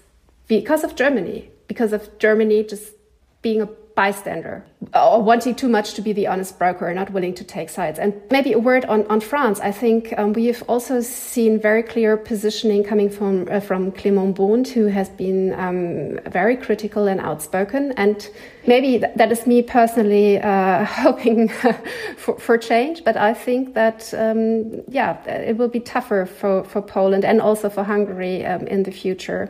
because 0.48 0.84
of 0.84 0.96
Germany, 0.96 1.52
because 1.68 1.94
of 1.94 2.18
Germany 2.18 2.64
just 2.64 2.94
being 3.42 3.62
a 3.62 3.70
bystander 3.96 4.66
or 4.94 5.22
wanting 5.22 5.56
too 5.56 5.70
much 5.70 5.94
to 5.94 6.02
be 6.02 6.14
the 6.14 6.28
honest 6.28 6.58
broker, 6.58 6.94
not 6.94 7.12
willing 7.12 7.34
to 7.36 7.44
take 7.44 7.70
sides. 7.70 8.00
And 8.00 8.14
maybe 8.32 8.54
a 8.54 8.60
word 8.60 8.86
on, 8.86 9.06
on 9.08 9.20
France. 9.20 9.60
I 9.60 9.72
think 9.72 10.14
um, 10.18 10.34
we 10.34 10.48
have 10.48 10.64
also 10.68 11.02
seen 11.02 11.60
very 11.60 11.84
clear 11.84 12.18
positioning 12.18 12.84
coming 12.84 13.10
from 13.10 13.48
uh, 13.50 13.60
from 13.60 13.92
Clément 13.92 14.36
Beaune, 14.36 14.68
who 14.68 14.88
has 14.88 15.10
been 15.10 15.54
um, 15.54 16.20
very 16.32 16.58
critical 16.58 17.08
and 17.08 17.20
outspoken. 17.20 17.92
And 17.94 18.28
maybe 18.66 19.00
th 19.00 19.12
that 19.16 19.32
is 19.32 19.46
me 19.46 19.62
personally 19.62 20.40
uh, 20.42 20.86
hoping 21.04 21.50
for, 22.18 22.40
for, 22.40 22.58
change. 22.58 23.04
But 23.04 23.16
I 23.18 23.34
think 23.34 23.74
that 23.74 24.14
um, 24.14 24.82
yeah, 24.88 25.24
it 25.50 25.58
will 25.58 25.70
be 25.70 25.80
tougher 25.80 26.26
for 26.26 26.64
for 26.64 26.82
Poland 26.82 27.24
and 27.26 27.42
also 27.42 27.70
for 27.70 27.84
Hungary 27.84 28.46
um, 28.46 28.68
in 28.68 28.84
the 28.84 28.92
future 28.92 29.50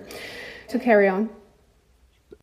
to 0.69 0.79
carry 0.79 1.07
on. 1.07 1.29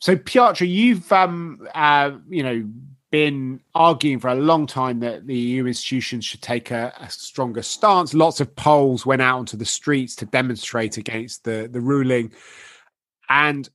So, 0.01 0.17
Piotr, 0.17 0.65
you've 0.65 1.13
um, 1.13 1.67
uh, 1.75 2.13
you 2.29 2.43
know 2.43 2.69
been 3.11 3.61
arguing 3.75 4.19
for 4.19 4.29
a 4.29 4.35
long 4.35 4.67
time 4.67 5.01
that 5.01 5.27
the 5.27 5.35
EU 5.37 5.67
institutions 5.67 6.25
should 6.25 6.41
take 6.41 6.71
a, 6.71 6.93
a, 7.01 7.11
stronger 7.11 7.61
stance. 7.61 8.15
Lots 8.15 8.41
of 8.41 8.55
Poles 8.55 9.05
went 9.05 9.21
out 9.21 9.39
onto 9.39 9.57
the 9.57 9.65
streets 9.65 10.15
to 10.17 10.27
demonstrate 10.27 10.97
against 10.97 11.45
the 11.45 11.69
the 11.71 11.81
ruling, 11.81 12.33
and 13.29 13.69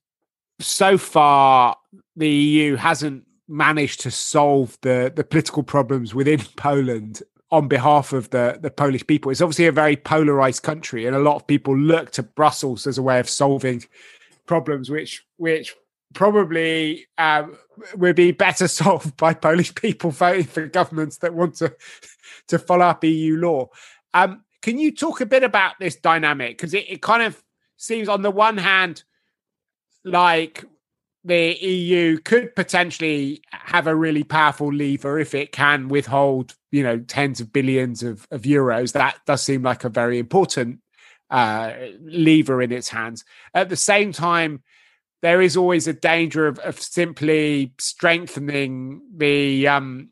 so 0.60 0.98
far 0.98 1.76
the 2.16 2.30
EU 2.30 2.76
hasn't 2.76 3.24
managed 3.48 4.02
to 4.02 4.12
solve 4.12 4.78
the 4.82 5.14
the 5.16 5.24
political 5.24 5.62
problems 5.64 6.16
within 6.16 6.40
Poland 6.56 7.22
on 7.52 7.68
behalf 7.68 8.14
of 8.14 8.32
the 8.32 8.58
the 8.60 8.72
Polish 8.72 9.06
people. 9.06 9.30
It's 9.30 9.42
obviously 9.42 9.68
a 9.68 9.72
very 9.72 9.96
polarized 9.96 10.64
country, 10.64 11.06
and 11.06 11.16
a 11.16 11.20
lot 11.20 11.36
of 11.36 11.46
people 11.46 11.78
look 11.78 12.10
to 12.12 12.24
Brussels 12.24 12.88
as 12.88 12.98
a 12.98 13.04
way 13.04 13.20
of 13.20 13.30
solving 13.30 13.84
problems 14.48 14.90
which 14.90 15.24
which 15.38 15.76
probably 16.16 17.06
um, 17.20 17.56
would 17.96 18.16
be 18.16 18.32
better 18.32 18.68
solved 18.68 19.16
by 19.18 19.36
Polish 19.36 19.76
people 19.76 20.10
voting 20.10 20.46
for 20.46 20.66
governments 20.66 21.18
that 21.18 21.36
want 21.36 21.56
to 21.58 21.76
to 22.48 22.58
follow 22.58 22.86
up 22.86 23.04
EU 23.04 23.38
law. 23.38 23.68
Um, 24.14 24.44
can 24.62 24.80
you 24.80 24.92
talk 24.92 25.22
a 25.22 25.26
bit 25.28 25.44
about 25.44 25.74
this 25.80 25.96
dynamic? 25.96 26.58
Because 26.58 26.74
it, 26.74 26.86
it 26.90 27.02
kind 27.02 27.22
of 27.22 27.44
seems, 27.78 28.10
on 28.10 28.24
the 28.24 28.32
one 28.32 28.58
hand, 28.58 29.04
like 30.04 30.64
the 31.24 31.58
EU 31.60 32.18
could 32.20 32.56
potentially 32.56 33.42
have 33.52 33.88
a 33.88 33.96
really 33.96 34.24
powerful 34.24 34.72
lever 34.72 35.20
if 35.20 35.34
it 35.34 35.52
can 35.52 35.88
withhold, 35.88 36.56
you 36.72 36.84
know, 36.84 37.00
tens 37.00 37.40
of 37.40 37.52
billions 37.52 38.04
of, 38.04 38.28
of 38.32 38.44
euros. 38.44 38.94
That 38.94 39.18
does 39.26 39.42
seem 39.44 39.64
like 39.64 39.84
a 39.84 39.90
very 39.90 40.20
important 40.20 40.80
uh, 41.30 41.74
lever 42.02 42.62
in 42.62 42.72
its 42.72 42.90
hands. 42.90 43.26
At 43.54 43.70
the 43.70 43.76
same 43.76 44.12
time, 44.12 44.64
there 45.22 45.42
is 45.42 45.58
always 45.58 45.88
a 45.88 45.94
danger 45.94 46.48
of, 46.48 46.60
of 46.60 46.80
simply 46.80 47.74
strengthening 47.80 49.02
the 49.16 49.68
um, 49.68 50.10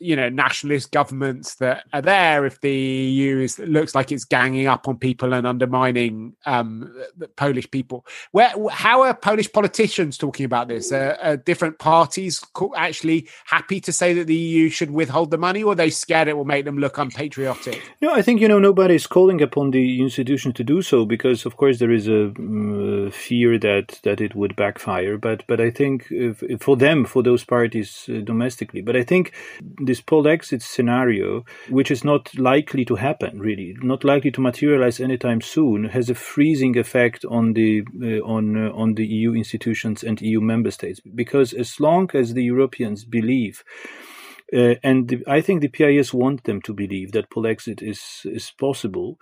you 0.00 0.16
know 0.16 0.28
nationalist 0.28 0.90
governments 0.90 1.56
that 1.56 1.84
are 1.92 2.02
there 2.02 2.46
if 2.46 2.60
the 2.62 2.72
EU 2.72 3.38
is 3.38 3.58
looks 3.58 3.94
like 3.94 4.10
it's 4.10 4.24
ganging 4.24 4.66
up 4.66 4.88
on 4.88 4.96
people 4.96 5.34
and 5.34 5.46
undermining 5.46 6.34
um, 6.46 6.92
Polish 7.36 7.70
people. 7.70 8.06
Where 8.32 8.52
how 8.70 9.02
are 9.02 9.14
Polish 9.14 9.52
politicians 9.52 10.16
talking 10.16 10.46
about 10.46 10.68
this? 10.68 10.90
Are, 10.90 11.16
are, 11.22 11.36
different 11.36 11.78
parties 11.78 12.42
actually 12.76 13.28
happy 13.44 13.80
to 13.80 13.92
say 13.92 14.14
that 14.14 14.26
the 14.26 14.34
EU 14.34 14.70
should 14.70 14.90
withhold 14.90 15.30
the 15.30 15.38
money, 15.38 15.62
or 15.62 15.72
are 15.72 15.76
they 15.76 15.90
scared 15.90 16.28
it 16.28 16.36
will 16.36 16.44
make 16.44 16.64
them 16.64 16.78
look 16.78 16.96
unpatriotic? 16.96 17.82
No, 18.00 18.12
I 18.12 18.22
think 18.22 18.40
you 18.40 18.48
know 18.48 18.58
nobody 18.58 18.94
is 18.94 19.06
calling 19.06 19.42
upon 19.42 19.70
the 19.70 20.00
institution 20.00 20.52
to 20.54 20.64
do 20.64 20.80
so 20.80 21.04
because, 21.04 21.44
of 21.44 21.56
course, 21.56 21.78
there 21.78 21.92
is 21.92 22.08
a 22.08 22.28
uh, 22.28 23.10
fear 23.10 23.58
that 23.58 24.00
that 24.02 24.20
it 24.20 24.34
would 24.34 24.56
backfire. 24.56 25.18
But 25.18 25.44
but 25.46 25.60
I 25.60 25.70
think 25.70 26.06
if 26.10 26.42
for 26.60 26.76
them, 26.76 27.04
for 27.04 27.22
those 27.22 27.44
parties 27.44 28.08
uh, 28.08 28.20
domestically, 28.24 28.80
but 28.80 28.96
I 28.96 29.02
think 29.02 29.32
this 29.90 30.00
Polexit 30.00 30.62
scenario, 30.62 31.44
which 31.68 31.90
is 31.90 32.04
not 32.04 32.38
likely 32.38 32.84
to 32.84 32.94
happen, 32.94 33.40
really, 33.40 33.74
not 33.82 34.04
likely 34.04 34.30
to 34.30 34.40
materialize 34.40 35.00
anytime 35.00 35.40
soon, 35.40 35.86
has 35.86 36.08
a 36.08 36.14
freezing 36.14 36.78
effect 36.78 37.24
on 37.24 37.54
the 37.54 37.82
uh, 38.00 38.24
on 38.24 38.44
uh, 38.56 38.70
on 38.82 38.94
the 38.94 39.04
EU 39.04 39.34
institutions 39.34 40.04
and 40.04 40.22
EU 40.22 40.40
member 40.40 40.70
states. 40.70 41.00
Because 41.22 41.52
as 41.52 41.80
long 41.80 42.08
as 42.14 42.34
the 42.34 42.44
Europeans 42.44 43.04
believe. 43.04 43.64
Uh, 44.52 44.74
and 44.82 45.08
the, 45.08 45.22
I 45.28 45.40
think 45.40 45.60
the 45.60 45.68
PIS 45.68 46.12
want 46.12 46.42
them 46.42 46.60
to 46.62 46.74
believe 46.74 47.12
that 47.12 47.30
Polexit 47.30 47.82
is 47.82 48.00
is 48.24 48.52
possible 48.58 49.18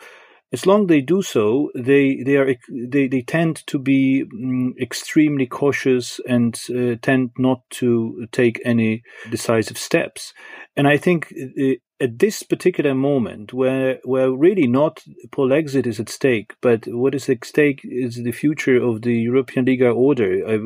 as 0.53 0.67
long 0.67 0.83
as 0.83 0.89
they 0.89 1.01
do 1.01 1.23
so, 1.23 1.71
they 1.75 2.23
they 2.25 2.37
are 2.37 2.55
they, 2.71 3.07
they 3.07 3.23
tend 3.23 3.67
to 3.67 3.79
be 3.79 4.23
um, 4.23 4.75
extremely 4.81 5.47
cautious 5.47 6.21
and 6.27 6.59
uh, 6.71 6.97
tend 7.03 7.31
not 7.39 7.61
to 7.71 8.27
take 8.33 8.61
any 8.65 9.03
decisive 9.31 9.77
steps. 9.77 10.33
And 10.77 10.89
I 10.89 10.97
think 10.97 11.33
uh, 11.61 11.75
at 12.01 12.19
this 12.19 12.43
particular 12.43 12.95
moment, 12.95 13.53
where 13.53 13.99
where 14.05 14.31
really 14.31 14.67
not 14.67 15.03
Polexit 15.31 15.87
is 15.87 15.99
at 15.99 16.09
stake, 16.09 16.55
but 16.61 16.87
what 16.87 17.15
is 17.15 17.29
at 17.29 17.45
stake 17.45 17.81
is 17.85 18.17
the 18.17 18.33
future 18.33 18.77
of 18.77 19.03
the 19.03 19.15
European 19.15 19.65
legal 19.65 19.97
order 19.97 20.45
uh, 20.47 20.59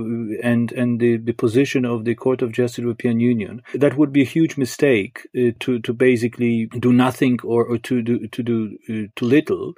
and 0.42 0.72
and 0.72 1.00
the, 1.00 1.16
the 1.16 1.32
position 1.32 1.84
of 1.84 2.04
the 2.04 2.14
Court 2.14 2.42
of 2.42 2.52
Justice 2.52 2.78
of 2.78 2.84
the 2.84 2.88
European 2.88 3.20
Union. 3.20 3.62
That 3.74 3.96
would 3.96 4.12
be 4.12 4.22
a 4.22 4.34
huge 4.36 4.56
mistake 4.56 5.26
uh, 5.36 5.52
to 5.60 5.78
to 5.80 5.92
basically 5.92 6.66
do 6.66 6.92
nothing 6.92 7.38
or, 7.42 7.64
or 7.64 7.78
to 7.78 8.02
do 8.02 8.26
to 8.26 8.42
do 8.42 8.78
uh, 8.88 9.08
too 9.16 9.26
little. 9.26 9.74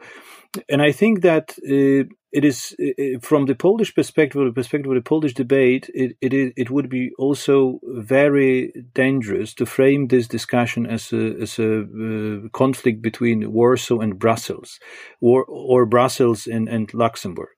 And 0.69 0.83
I 0.83 0.93
think 0.93 1.23
that 1.23 1.55
uh, 1.59 2.09
it 2.33 2.45
is 2.45 2.75
from 3.23 3.47
the 3.47 3.55
Polish 3.55 3.95
perspective, 3.95 4.45
the 4.45 4.53
perspective 4.53 4.91
of 4.91 4.97
the 4.97 5.09
Polish 5.09 5.35
debate, 5.35 5.89
it, 5.95 6.17
it, 6.21 6.53
it 6.57 6.71
would 6.71 6.89
be 6.89 7.13
also 7.17 7.79
very 7.85 8.73
dangerous 8.93 9.55
to 9.55 9.67
frame 9.67 10.09
this 10.09 10.27
discussion 10.27 10.85
as 10.87 11.13
a, 11.13 11.41
as 11.41 11.59
a 11.61 11.83
uh, 11.83 12.49
conflict 12.53 13.03
between 13.03 13.53
Warsaw 13.53 14.01
and 14.01 14.19
Brussels, 14.19 14.81
or, 15.21 15.45
or 15.45 15.87
Brussels 15.87 16.47
and, 16.47 16.69
and 16.69 16.93
Luxembourg. 16.93 17.51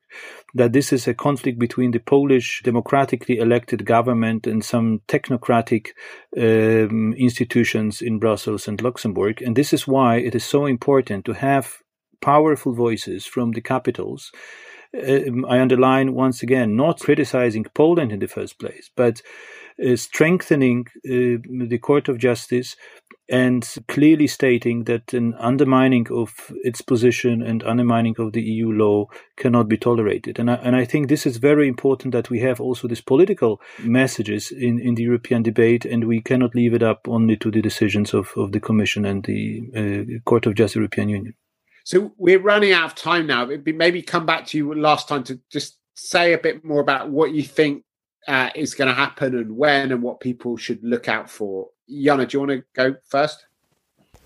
That 0.55 0.73
this 0.73 0.93
is 0.93 1.09
a 1.09 1.15
conflict 1.15 1.59
between 1.59 1.91
the 1.91 1.99
Polish 1.99 2.63
democratically 2.63 3.39
elected 3.39 3.85
government 3.85 4.47
and 4.47 4.65
some 4.65 5.01
technocratic 5.09 5.89
um, 6.37 7.15
institutions 7.15 8.01
in 8.01 8.19
Brussels 8.19 8.69
and 8.69 8.81
Luxembourg. 8.81 9.43
And 9.43 9.57
this 9.57 9.73
is 9.73 9.87
why 9.87 10.17
it 10.17 10.35
is 10.35 10.45
so 10.45 10.67
important 10.67 11.25
to 11.27 11.33
have 11.33 11.79
powerful 12.21 12.73
voices 12.73 13.27
from 13.27 13.53
the 13.53 13.61
capitals 13.61 14.33
um, 14.95 15.45
I 15.47 15.61
underline 15.61 16.15
once 16.15 16.43
again, 16.43 16.77
not 16.77 17.01
criticizing 17.01 17.65
Poland 17.75 18.13
in 18.13 18.21
the 18.21 18.29
first 18.29 18.59
place, 18.59 18.91
but 18.95 19.21
uh, 19.85 19.97
strengthening 19.97 20.87
uh, 21.05 21.43
the 21.69 21.79
Court 21.83 22.09
of 22.09 22.19
Justice 22.19 22.77
and 23.29 23.69
clearly 23.89 24.29
stating 24.29 24.85
that 24.85 25.13
an 25.13 25.35
undermining 25.35 26.07
of 26.13 26.53
its 26.63 26.81
position 26.81 27.43
and 27.43 27.65
undermining 27.65 28.15
of 28.19 28.33
the 28.33 28.41
EU 28.41 28.71
law 28.71 29.07
cannot 29.37 29.69
be 29.69 29.77
tolerated. 29.77 30.39
And 30.39 30.49
I, 30.49 30.55
and 30.55 30.77
I 30.77 30.85
think 30.85 31.09
this 31.09 31.27
is 31.27 31.39
very 31.39 31.67
important 31.67 32.13
that 32.13 32.31
we 32.31 32.39
have 32.41 32.61
also 32.61 32.87
these 32.87 33.01
political 33.01 33.61
messages 33.81 34.53
in, 34.53 34.79
in 34.79 34.95
the 34.95 35.03
European 35.03 35.43
debate, 35.43 35.85
and 35.85 36.05
we 36.05 36.23
cannot 36.23 36.55
leave 36.55 36.73
it 36.73 36.85
up 36.85 37.09
only 37.09 37.37
to 37.39 37.51
the 37.51 37.61
decisions 37.61 38.15
of, 38.15 38.33
of 38.37 38.53
the 38.53 38.61
Commission 38.61 39.05
and 39.05 39.25
the 39.25 39.63
uh, 39.75 40.21
Court 40.25 40.47
of 40.47 40.55
Justice 40.55 40.77
of 40.77 40.81
the 40.81 40.83
European 40.83 41.09
Union. 41.09 41.35
So 41.87 42.13
we're 42.19 42.41
running 42.41 42.73
out 42.73 42.85
of 42.85 42.95
time 42.97 43.29
now. 43.29 43.49
Maybe 43.65 44.03
come 44.03 44.27
back 44.27 44.45
to 44.47 44.59
you 44.59 44.75
last 44.75 45.07
time 45.07 45.23
to 45.23 45.41
just 45.53 45.79
say 45.95 46.33
a 46.33 46.39
bit 46.39 46.65
more 46.65 46.81
about 46.81 47.11
what 47.11 47.31
you 47.31 47.45
think 47.45 47.85
uh, 48.27 48.51
is 48.57 48.75
going 48.75 48.89
to 48.89 48.95
happen 48.95 49.39
and 49.39 49.57
when 49.57 49.93
and 49.93 50.03
what 50.03 50.19
people 50.19 50.57
should 50.57 50.83
look 50.83 51.09
out 51.09 51.31
for. 51.31 51.69
Jana, 51.89 52.27
do 52.27 52.37
you 52.37 52.41
want 52.41 52.51
to 52.51 52.65
go 52.75 52.97
first? 53.09 53.47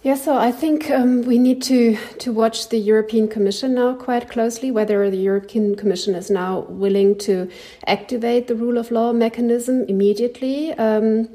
Yeah, 0.03 0.14
so 0.14 0.38
I 0.38 0.53
think 0.53 0.90
um, 0.90 1.20
we 1.20 1.38
need 1.38 1.61
to 1.64 1.99
to 2.20 2.33
watch 2.33 2.70
the 2.70 2.79
European 2.79 3.29
Commission 3.29 3.75
now 3.75 3.92
quite 3.94 4.31
closely. 4.31 4.70
Whether 4.70 5.11
the 5.11 5.18
European 5.18 5.77
Commission 5.77 6.14
is 6.14 6.31
now 6.31 6.61
willing 6.61 7.18
to 7.18 7.51
activate 7.87 8.46
the 8.46 8.55
rule 8.55 8.79
of 8.79 8.90
law 8.90 9.12
mechanism 9.12 9.85
immediately. 9.87 10.73
Um, 10.73 11.29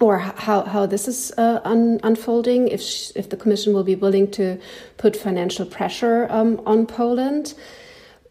or 0.00 0.18
how, 0.18 0.62
how 0.62 0.86
this 0.86 1.08
is 1.08 1.32
uh, 1.38 1.60
un 1.64 2.00
unfolding, 2.02 2.68
if, 2.68 2.82
if 3.16 3.30
the 3.30 3.36
Commission 3.36 3.72
will 3.72 3.84
be 3.84 3.96
willing 3.96 4.30
to 4.32 4.58
put 4.96 5.16
financial 5.16 5.66
pressure 5.66 6.26
um, 6.30 6.60
on 6.66 6.86
Poland. 6.86 7.54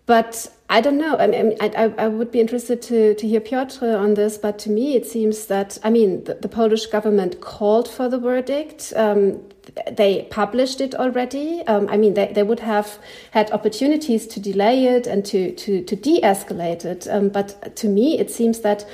But 0.05 0.47
I 0.69 0.79
don't 0.79 0.97
know. 0.97 1.17
I 1.17 1.27
mean, 1.27 1.57
I, 1.59 1.93
I, 1.97 2.07
would 2.07 2.31
be 2.31 2.39
interested 2.39 2.81
to, 2.83 3.13
to 3.15 3.27
hear 3.27 3.41
Piotr 3.41 3.85
on 3.85 4.13
this, 4.13 4.37
but 4.37 4.57
to 4.59 4.69
me, 4.69 4.95
it 4.95 5.05
seems 5.05 5.47
that, 5.47 5.77
I 5.83 5.89
mean, 5.89 6.23
the, 6.23 6.35
the 6.35 6.47
Polish 6.49 6.85
government 6.87 7.41
called 7.41 7.89
for 7.89 8.07
the 8.07 8.17
verdict. 8.17 8.93
Um, 8.95 9.41
they 9.91 10.27
published 10.29 10.79
it 10.79 10.95
already. 10.95 11.61
Um, 11.67 11.89
I 11.89 11.97
mean, 11.97 12.13
they, 12.13 12.31
they 12.33 12.43
would 12.43 12.61
have 12.61 12.99
had 13.31 13.51
opportunities 13.51 14.27
to 14.27 14.39
delay 14.39 14.85
it 14.85 15.07
and 15.07 15.25
to, 15.25 15.51
to, 15.51 15.83
to 15.83 15.95
de 15.95 16.21
escalate 16.21 16.85
it. 16.85 17.07
Um, 17.09 17.29
but 17.29 17.75
to 17.75 17.87
me, 17.87 18.17
it 18.17 18.31
seems 18.31 18.61
that 18.61 18.85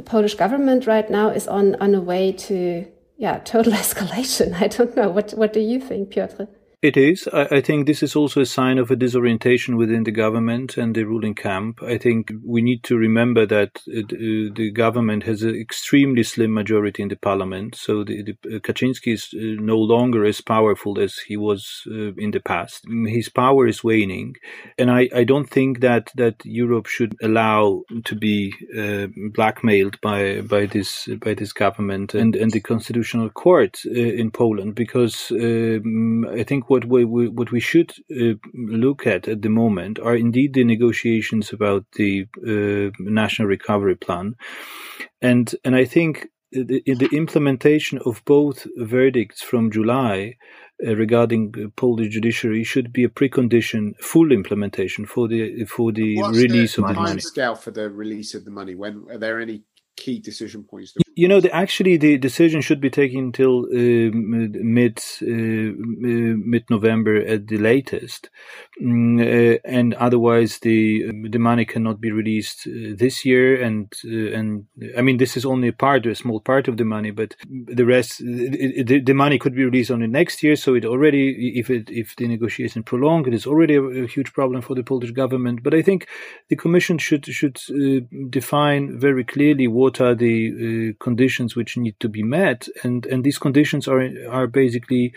the 0.00 0.10
Polish 0.10 0.34
government 0.34 0.86
right 0.86 1.10
now 1.10 1.28
is 1.28 1.46
on 1.46 1.74
on 1.74 1.94
a 1.94 2.00
way 2.00 2.32
to 2.32 2.86
yeah 3.18 3.38
total 3.40 3.72
escalation. 3.84 4.48
I 4.54 4.68
don't 4.68 4.96
know 4.96 5.10
what 5.10 5.32
what 5.32 5.52
do 5.52 5.60
you 5.60 5.78
think, 5.78 6.10
Piotr? 6.10 6.44
It 6.82 6.96
is. 6.96 7.28
I, 7.30 7.56
I, 7.56 7.60
think 7.60 7.86
this 7.86 8.02
is 8.02 8.16
also 8.16 8.40
a 8.40 8.46
sign 8.46 8.78
of 8.78 8.90
a 8.90 8.96
disorientation 8.96 9.76
within 9.76 10.04
the 10.04 10.10
government 10.10 10.78
and 10.78 10.94
the 10.94 11.04
ruling 11.04 11.34
camp. 11.34 11.82
I 11.82 11.98
think 11.98 12.32
we 12.42 12.62
need 12.62 12.84
to 12.84 12.96
remember 12.96 13.44
that 13.44 13.82
uh, 13.86 14.00
the 14.08 14.72
government 14.74 15.24
has 15.24 15.42
an 15.42 15.54
extremely 15.56 16.22
slim 16.22 16.54
majority 16.54 17.02
in 17.02 17.10
the 17.10 17.16
parliament. 17.16 17.74
So 17.74 18.02
the, 18.02 18.22
the 18.22 18.56
uh, 18.56 18.60
Kaczynski 18.60 19.12
is 19.12 19.28
uh, 19.34 19.60
no 19.62 19.76
longer 19.76 20.24
as 20.24 20.40
powerful 20.40 20.98
as 20.98 21.18
he 21.18 21.36
was 21.36 21.82
uh, 21.86 22.14
in 22.14 22.30
the 22.30 22.40
past. 22.40 22.86
His 23.06 23.28
power 23.28 23.66
is 23.66 23.84
waning, 23.84 24.36
and 24.78 24.90
I, 24.90 25.10
I 25.14 25.24
don't 25.24 25.50
think 25.50 25.80
that 25.80 26.10
that 26.14 26.36
Europe 26.44 26.86
should 26.86 27.14
allow 27.22 27.82
to 28.06 28.14
be 28.16 28.54
uh, 28.74 29.08
blackmailed 29.34 30.00
by 30.00 30.40
by 30.40 30.64
this 30.64 31.10
by 31.20 31.34
this 31.34 31.52
government 31.52 32.14
and 32.14 32.34
and 32.36 32.52
the 32.52 32.60
constitutional 32.60 33.28
court 33.28 33.82
uh, 33.86 33.90
in 33.90 34.30
Poland 34.30 34.76
because 34.76 35.30
um, 35.32 36.26
I 36.32 36.42
think 36.42 36.69
what 36.70 36.84
we, 36.84 37.04
we 37.04 37.28
what 37.28 37.50
we 37.50 37.58
should 37.60 37.92
uh, 38.12 38.34
look 38.54 39.06
at 39.06 39.26
at 39.26 39.42
the 39.42 39.48
moment 39.48 39.98
are 39.98 40.14
indeed 40.14 40.54
the 40.54 40.62
negotiations 40.62 41.52
about 41.52 41.84
the 41.96 42.26
uh, 42.46 42.90
national 43.00 43.48
recovery 43.48 43.96
plan, 43.96 44.36
and 45.20 45.52
and 45.64 45.74
I 45.74 45.84
think 45.84 46.28
the, 46.52 46.82
the 46.86 47.08
implementation 47.12 47.98
of 48.06 48.22
both 48.24 48.66
verdicts 48.76 49.42
from 49.42 49.70
July 49.70 50.36
uh, 50.86 50.94
regarding 50.94 51.72
Polish 51.76 52.12
judiciary 52.12 52.64
should 52.64 52.92
be 52.92 53.04
a 53.04 53.08
precondition, 53.08 53.96
full 53.98 54.32
implementation 54.32 55.06
for 55.06 55.28
the 55.28 55.64
for 55.64 55.92
the 55.92 56.16
What's 56.16 56.38
release 56.38 56.76
the 56.76 56.82
of 56.82 56.88
the 56.88 56.94
money. 56.94 57.20
Scale 57.20 57.56
for 57.56 57.72
the 57.72 57.90
release 57.90 58.34
of 58.34 58.44
the 58.44 58.50
money. 58.50 58.74
When 58.74 59.06
are 59.10 59.18
there 59.18 59.40
any 59.40 59.64
key 60.00 60.18
decision 60.18 60.64
points? 60.64 60.94
You 61.16 61.28
know, 61.28 61.40
the, 61.40 61.54
actually, 61.54 61.96
the 61.98 62.16
decision 62.18 62.60
should 62.62 62.80
be 62.80 62.90
taken 62.90 63.18
until 63.18 63.64
uh, 63.64 64.10
mid 64.78 64.98
uh, 65.22 65.70
mid 66.52 66.64
November 66.70 67.16
at 67.34 67.48
the 67.48 67.58
latest, 67.58 68.30
mm, 68.82 69.20
uh, 69.20 69.58
and 69.64 69.94
otherwise 69.94 70.60
the 70.60 70.78
the 71.28 71.38
money 71.38 71.64
cannot 71.64 72.00
be 72.00 72.10
released 72.10 72.66
uh, 72.66 72.94
this 72.96 73.24
year. 73.24 73.60
And 73.66 73.92
uh, 74.04 74.38
and 74.38 74.66
I 74.96 75.02
mean 75.02 75.18
this 75.18 75.36
is 75.36 75.44
only 75.44 75.68
a 75.68 75.72
part, 75.72 76.06
a 76.06 76.14
small 76.14 76.40
part 76.40 76.68
of 76.68 76.76
the 76.76 76.84
money, 76.84 77.10
but 77.10 77.36
the 77.48 77.84
rest, 77.84 78.20
it, 78.20 79.04
the 79.04 79.14
money 79.24 79.38
could 79.38 79.54
be 79.54 79.64
released 79.64 79.90
only 79.90 80.06
next 80.06 80.42
year. 80.42 80.56
So 80.56 80.74
it 80.74 80.84
already, 80.84 81.58
if 81.58 81.68
it 81.70 81.90
if 81.90 82.16
the 82.16 82.28
negotiation 82.28 82.82
prolonged, 82.82 83.26
it 83.26 83.34
is 83.34 83.46
already 83.46 83.74
a, 83.74 83.82
a 83.82 84.06
huge 84.06 84.32
problem 84.32 84.62
for 84.62 84.74
the 84.74 84.84
Polish 84.84 85.10
government. 85.10 85.62
But 85.62 85.74
I 85.74 85.82
think 85.82 86.06
the 86.48 86.56
Commission 86.56 86.98
should 86.98 87.26
should 87.26 87.58
uh, 87.70 88.06
define 88.30 88.98
very 88.98 89.24
clearly 89.24 89.66
what 89.68 89.89
are 89.98 90.14
the 90.14 90.36
uh, 90.90 91.02
conditions 91.02 91.56
which 91.56 91.78
need 91.78 91.98
to 92.00 92.08
be 92.08 92.22
met, 92.22 92.68
and 92.84 93.06
and 93.06 93.24
these 93.24 93.38
conditions 93.38 93.88
are 93.88 94.02
are 94.28 94.46
basically 94.46 95.14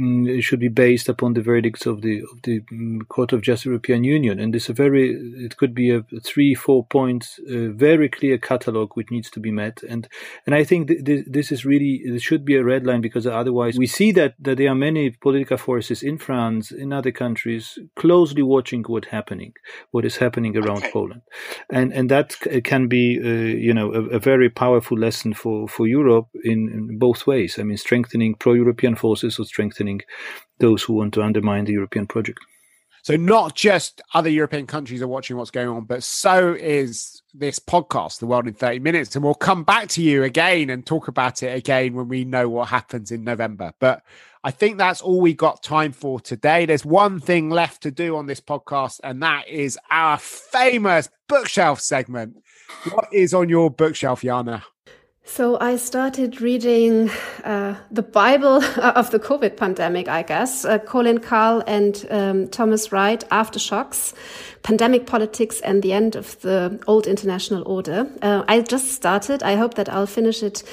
um, 0.00 0.40
should 0.40 0.60
be 0.60 0.68
based 0.68 1.10
upon 1.10 1.34
the 1.34 1.42
verdicts 1.42 1.84
of 1.84 2.00
the 2.00 2.22
of 2.32 2.40
the 2.44 2.62
um, 2.72 3.00
Court 3.08 3.34
of 3.34 3.42
Justice 3.42 3.66
European 3.66 4.04
Union. 4.04 4.40
And 4.40 4.54
this 4.54 4.70
a 4.70 4.72
very 4.72 5.10
it 5.44 5.58
could 5.58 5.74
be 5.74 5.90
a 5.90 6.02
three 6.24 6.54
four 6.54 6.86
points 6.86 7.38
uh, 7.40 7.68
very 7.72 8.08
clear 8.08 8.38
catalog 8.38 8.92
which 8.94 9.10
needs 9.10 9.30
to 9.30 9.40
be 9.40 9.50
met. 9.50 9.82
And 9.82 10.08
and 10.46 10.54
I 10.54 10.64
think 10.64 10.88
th- 10.88 11.04
th- 11.04 11.26
this 11.28 11.52
is 11.52 11.66
really 11.66 12.02
this 12.06 12.22
should 12.22 12.44
be 12.44 12.56
a 12.56 12.64
red 12.64 12.86
line 12.86 13.02
because 13.02 13.26
otherwise 13.26 13.76
we 13.76 13.86
see 13.86 14.12
that 14.12 14.34
that 14.38 14.56
there 14.56 14.70
are 14.70 14.74
many 14.74 15.10
political 15.10 15.58
forces 15.58 16.02
in 16.02 16.16
France 16.18 16.70
in 16.70 16.92
other 16.92 17.12
countries 17.12 17.78
closely 17.96 18.42
watching 18.42 18.82
what's 18.84 19.08
happening 19.08 19.52
what 19.90 20.04
is 20.04 20.16
happening 20.16 20.56
around 20.56 20.78
okay. 20.78 20.92
Poland, 20.92 21.22
and 21.70 21.92
and 21.92 22.10
that 22.10 22.32
c- 22.32 22.60
can 22.60 22.88
be 22.88 23.18
uh, 23.22 23.56
you 23.66 23.74
know 23.74 23.92
a, 23.92 24.15
a, 24.16 24.20
very 24.20 24.50
powerful 24.50 24.98
lesson 24.98 25.34
for 25.34 25.68
for 25.68 25.86
Europe 25.86 26.28
in, 26.44 26.68
in 26.68 26.98
both 26.98 27.26
ways. 27.26 27.58
I 27.58 27.62
mean, 27.62 27.76
strengthening 27.76 28.34
pro-European 28.34 28.96
forces 28.96 29.38
or 29.38 29.44
strengthening 29.44 30.00
those 30.58 30.82
who 30.82 30.94
want 30.94 31.14
to 31.14 31.22
undermine 31.22 31.64
the 31.64 31.72
European 31.72 32.06
project. 32.06 32.40
So 33.06 33.14
not 33.14 33.54
just 33.54 34.02
other 34.14 34.28
European 34.28 34.66
countries 34.66 35.00
are 35.00 35.06
watching 35.06 35.36
what's 35.36 35.52
going 35.52 35.68
on, 35.68 35.84
but 35.84 36.02
so 36.02 36.54
is 36.54 37.22
this 37.32 37.60
podcast, 37.60 38.18
The 38.18 38.26
World 38.26 38.48
in 38.48 38.54
30 38.54 38.80
Minutes. 38.80 39.14
And 39.14 39.24
we'll 39.24 39.34
come 39.34 39.62
back 39.62 39.86
to 39.90 40.02
you 40.02 40.24
again 40.24 40.70
and 40.70 40.84
talk 40.84 41.06
about 41.06 41.40
it 41.44 41.56
again 41.56 41.94
when 41.94 42.08
we 42.08 42.24
know 42.24 42.48
what 42.48 42.66
happens 42.66 43.12
in 43.12 43.22
November. 43.22 43.72
But 43.78 44.02
I 44.46 44.52
think 44.52 44.78
that's 44.78 45.00
all 45.00 45.20
we 45.20 45.34
got 45.34 45.64
time 45.64 45.90
for 45.90 46.20
today. 46.20 46.66
There's 46.66 46.84
one 46.84 47.18
thing 47.18 47.50
left 47.50 47.82
to 47.82 47.90
do 47.90 48.14
on 48.14 48.26
this 48.26 48.40
podcast, 48.40 49.00
and 49.02 49.20
that 49.20 49.48
is 49.48 49.76
our 49.90 50.18
famous 50.18 51.08
bookshelf 51.28 51.80
segment. 51.80 52.36
What 52.92 53.08
is 53.12 53.34
on 53.34 53.48
your 53.48 53.70
bookshelf, 53.70 54.22
Jana? 54.22 54.62
So 55.24 55.58
I 55.60 55.74
started 55.74 56.40
reading 56.40 57.10
uh, 57.42 57.74
the 57.90 58.02
Bible 58.02 58.62
of 58.76 59.10
the 59.10 59.18
COVID 59.18 59.56
pandemic, 59.56 60.06
I 60.06 60.22
guess. 60.22 60.64
Uh, 60.64 60.78
Colin 60.78 61.18
Kahl 61.18 61.64
and 61.66 62.06
um, 62.10 62.46
Thomas 62.46 62.92
Wright, 62.92 63.28
Aftershocks, 63.32 64.14
pandemic 64.66 65.06
politics 65.06 65.60
and 65.60 65.80
the 65.82 65.92
end 65.92 66.16
of 66.16 66.40
the 66.40 66.76
old 66.88 67.06
international 67.06 67.62
order. 67.66 68.04
Uh, 68.20 68.42
I 68.48 68.60
just 68.62 68.90
started. 68.90 69.44
I 69.44 69.54
hope 69.54 69.74
that 69.74 69.88
I'll 69.88 70.08
finish 70.08 70.42
it 70.42 70.64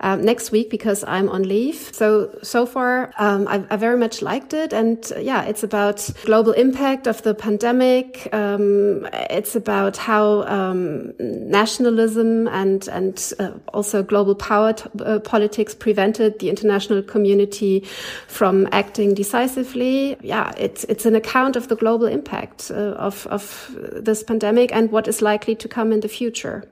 uh, 0.00 0.16
next 0.16 0.52
week 0.52 0.70
because 0.70 1.04
I'm 1.04 1.28
on 1.28 1.42
leave. 1.42 1.90
So, 1.92 2.30
so 2.42 2.64
far, 2.64 3.12
um, 3.18 3.46
I, 3.46 3.62
I, 3.70 3.76
very 3.76 3.98
much 3.98 4.22
liked 4.22 4.54
it. 4.54 4.72
And 4.72 4.98
uh, 5.14 5.20
yeah, 5.20 5.44
it's 5.44 5.62
about 5.62 6.10
global 6.24 6.52
impact 6.52 7.06
of 7.06 7.22
the 7.22 7.34
pandemic. 7.34 8.28
Um, 8.32 9.06
it's 9.30 9.54
about 9.54 9.98
how 9.98 10.42
um, 10.44 11.12
nationalism 11.20 12.48
and, 12.48 12.88
and 12.88 13.32
uh, 13.38 13.52
also 13.74 14.02
global 14.02 14.34
power 14.34 14.74
uh, 15.04 15.18
politics 15.18 15.74
prevented 15.74 16.38
the 16.38 16.48
international 16.48 17.02
community 17.02 17.80
from 18.28 18.66
acting 18.72 19.14
decisively. 19.14 20.16
Yeah, 20.22 20.52
it's, 20.56 20.84
it's 20.84 21.04
an 21.04 21.14
account 21.14 21.56
of 21.56 21.68
the 21.68 21.76
global 21.76 22.06
impact 22.06 22.70
uh, 22.70 22.96
of, 22.96 23.26
of 23.26 23.41
of 23.42 24.04
this 24.04 24.22
pandemic 24.22 24.74
and 24.74 24.90
what 24.90 25.08
is 25.08 25.22
likely 25.22 25.54
to 25.56 25.68
come 25.68 25.92
in 25.92 26.00
the 26.00 26.08
future. 26.08 26.70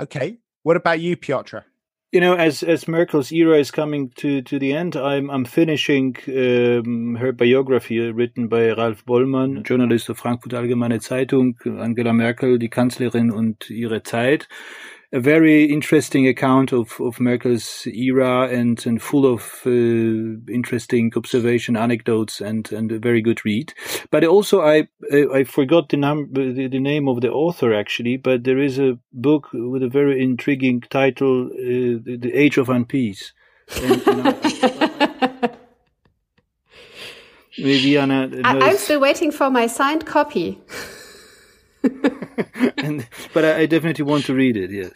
Okay. 0.00 0.38
What 0.62 0.76
about 0.76 1.00
you, 1.00 1.16
Piotr? 1.16 1.58
You 2.10 2.20
know, 2.20 2.34
as 2.34 2.62
as 2.62 2.88
Merkel's 2.88 3.30
era 3.32 3.58
is 3.58 3.70
coming 3.70 4.10
to, 4.16 4.40
to 4.40 4.58
the 4.58 4.72
end, 4.72 4.96
I'm 4.96 5.30
I'm 5.30 5.44
finishing 5.44 6.16
um, 6.28 7.16
her 7.16 7.32
biography 7.32 7.98
written 7.98 8.48
by 8.48 8.70
Ralph 8.70 9.04
Bollmann, 9.04 9.62
journalist 9.62 10.08
of 10.08 10.18
Frankfurt 10.18 10.54
Allgemeine 10.54 11.00
Zeitung, 11.00 11.56
Angela 11.66 12.14
Merkel, 12.14 12.58
die 12.58 12.70
Kanzlerin 12.70 13.30
und 13.30 13.68
ihre 13.68 14.02
Zeit 14.02 14.48
a 15.10 15.20
very 15.20 15.64
interesting 15.64 16.28
account 16.28 16.72
of, 16.72 17.00
of 17.00 17.18
Merkel's 17.18 17.86
era 17.86 18.48
and, 18.48 18.84
and 18.86 19.00
full 19.00 19.24
of 19.24 19.62
uh, 19.64 19.70
interesting 20.52 21.10
observation, 21.16 21.76
anecdotes, 21.76 22.42
and, 22.42 22.70
and 22.72 22.92
a 22.92 22.98
very 22.98 23.22
good 23.22 23.42
read. 23.44 23.72
But 24.10 24.24
also, 24.24 24.60
I 24.60 24.88
I 25.10 25.44
forgot 25.44 25.88
the, 25.88 25.96
num- 25.96 26.28
the, 26.32 26.68
the 26.68 26.78
name 26.78 27.08
of 27.08 27.22
the 27.22 27.30
author 27.30 27.72
actually, 27.72 28.18
but 28.18 28.44
there 28.44 28.58
is 28.58 28.78
a 28.78 28.98
book 29.12 29.48
with 29.52 29.82
a 29.82 29.88
very 29.88 30.22
intriguing 30.22 30.82
title, 30.82 31.46
uh, 31.46 32.00
The 32.04 32.30
Age 32.34 32.58
of 32.58 32.68
Unpeace. 32.68 33.32
And, 33.82 34.06
you 34.06 34.14
know, 34.22 35.50
maybe 37.58 37.96
Anna. 37.96 38.30
I, 38.44 38.58
I'm 38.58 38.76
still 38.76 39.00
waiting 39.00 39.30
for 39.30 39.50
my 39.50 39.66
signed 39.66 40.04
copy. 40.04 40.60
and, 42.78 43.06
but 43.32 43.44
I, 43.44 43.60
I 43.60 43.66
definitely 43.66 44.04
want 44.04 44.24
to 44.26 44.34
read 44.34 44.56
it. 44.56 44.70
Yes. 44.70 44.92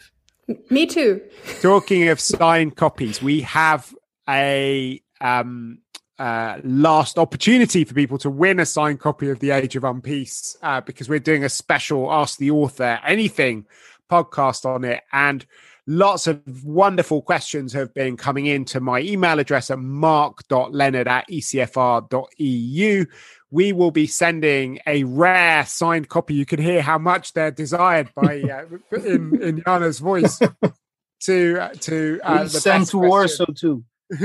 Me 0.69 0.85
too. 0.85 1.21
Talking 1.61 2.09
of 2.09 2.19
signed 2.19 2.75
copies, 2.75 3.21
we 3.21 3.41
have 3.41 3.93
a 4.27 5.01
um, 5.21 5.79
uh, 6.19 6.59
last 6.63 7.17
opportunity 7.17 7.83
for 7.83 7.93
people 7.93 8.17
to 8.19 8.29
win 8.29 8.59
a 8.59 8.65
signed 8.65 8.99
copy 8.99 9.29
of 9.29 9.39
The 9.39 9.51
Age 9.51 9.75
of 9.75 9.83
Unpeace 9.83 10.57
uh, 10.61 10.81
because 10.81 11.09
we're 11.09 11.19
doing 11.19 11.43
a 11.43 11.49
special 11.49 12.11
Ask 12.11 12.37
the 12.37 12.51
Author 12.51 12.99
Anything 13.05 13.65
podcast 14.11 14.65
on 14.65 14.83
it. 14.83 15.01
And 15.11 15.45
lots 15.87 16.27
of 16.27 16.41
wonderful 16.63 17.21
questions 17.21 17.73
have 17.73 17.93
been 17.93 18.17
coming 18.17 18.45
in 18.45 18.65
to 18.65 18.79
my 18.79 18.99
email 19.01 19.39
address 19.39 19.69
at 19.69 19.79
mark.leonard 19.79 21.07
at 21.07 21.27
ecfr.eu 21.29 23.05
we 23.53 23.71
will 23.71 23.91
be 23.91 24.07
sending 24.07 24.79
a 24.87 25.03
rare 25.03 25.63
signed 25.67 26.09
copy. 26.09 26.33
You 26.33 26.45
can 26.45 26.59
hear 26.59 26.81
how 26.81 26.97
much 26.97 27.33
they're 27.33 27.51
desired 27.51 28.09
by 28.15 28.41
uh, 28.41 28.97
in 28.97 29.39
in 29.43 29.61
Jana's 29.61 29.99
voice 29.99 30.39
to 31.21 31.59
uh, 31.61 31.69
to 31.81 32.19
uh, 32.23 32.47
send 32.47 32.87
to 32.87 32.97
Warsaw 32.97 33.45
too. 33.55 33.83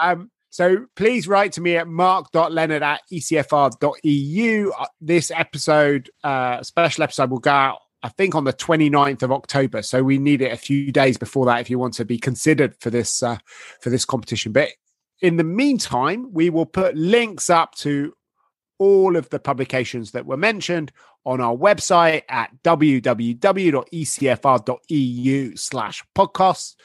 um, 0.00 0.28
so 0.50 0.86
please 0.96 1.28
write 1.28 1.52
to 1.52 1.60
me 1.60 1.76
at 1.76 1.86
mark.leonard 1.86 2.82
at 2.82 3.00
ecfr.eu. 3.12 4.72
Uh, 4.76 4.86
this 5.00 5.30
episode, 5.30 6.10
uh, 6.24 6.64
special 6.64 7.04
episode, 7.04 7.30
will 7.30 7.38
go 7.38 7.50
out, 7.52 7.78
I 8.06 8.10
think, 8.10 8.36
on 8.36 8.44
the 8.44 8.52
29th 8.52 9.24
of 9.24 9.32
October. 9.32 9.82
So 9.82 10.00
we 10.04 10.18
need 10.18 10.40
it 10.40 10.52
a 10.52 10.56
few 10.56 10.92
days 10.92 11.18
before 11.18 11.44
that 11.46 11.60
if 11.60 11.68
you 11.68 11.76
want 11.76 11.94
to 11.94 12.04
be 12.04 12.18
considered 12.18 12.76
for 12.78 12.88
this 12.88 13.20
uh, 13.20 13.38
for 13.80 13.90
this 13.90 14.04
competition. 14.04 14.52
But 14.52 14.68
in 15.20 15.38
the 15.38 15.44
meantime, 15.44 16.32
we 16.32 16.48
will 16.48 16.66
put 16.66 16.96
links 16.96 17.50
up 17.50 17.74
to 17.76 18.14
all 18.78 19.16
of 19.16 19.28
the 19.30 19.40
publications 19.40 20.12
that 20.12 20.24
were 20.24 20.36
mentioned 20.36 20.92
on 21.24 21.40
our 21.40 21.56
website 21.56 22.22
at 22.28 22.52
www.ecfr.eu 22.62 23.36
slash 25.56 26.04
podcasts. 26.16 26.76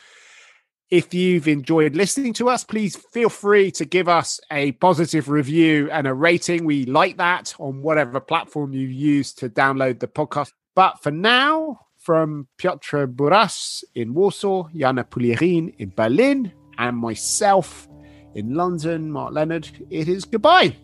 If 0.89 1.13
you've 1.13 1.47
enjoyed 1.47 1.95
listening 1.95 2.33
to 2.33 2.49
us, 2.49 2.63
please 2.63 2.95
feel 2.95 3.29
free 3.29 3.69
to 3.71 3.85
give 3.85 4.09
us 4.09 4.39
a 4.51 4.71
positive 4.73 5.29
review 5.29 5.87
and 5.91 6.07
a 6.07 6.15
rating. 6.15 6.65
We 6.65 6.85
like 6.85 7.17
that 7.17 7.53
on 7.59 7.83
whatever 7.83 8.19
platform 8.19 8.73
you 8.73 8.87
use 8.87 9.33
to 9.35 9.49
download 9.49 9.99
the 9.99 10.07
podcast. 10.07 10.51
But 10.75 11.01
for 11.01 11.11
now, 11.11 11.87
from 11.97 12.47
Piotr 12.57 13.05
Buras 13.05 13.83
in 13.93 14.13
Warsaw, 14.13 14.69
Jana 14.75 15.03
Puglierin 15.03 15.75
in 15.77 15.91
Berlin, 15.95 16.51
and 16.77 16.97
myself 16.97 17.87
in 18.35 18.55
London, 18.55 19.11
Mark 19.11 19.33
Leonard, 19.33 19.69
it 19.89 20.07
is 20.07 20.25
goodbye. 20.25 20.75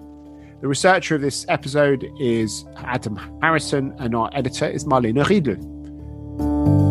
The 0.62 0.68
researcher 0.68 1.16
of 1.16 1.22
this 1.22 1.46
episode 1.50 2.08
is 2.20 2.66
Adam 2.78 3.16
Harrison, 3.42 3.96
and 4.00 4.16
our 4.16 4.30
editor 4.34 4.68
is 4.68 4.86
Marlene 4.86 5.24
Riedel. 5.28 6.87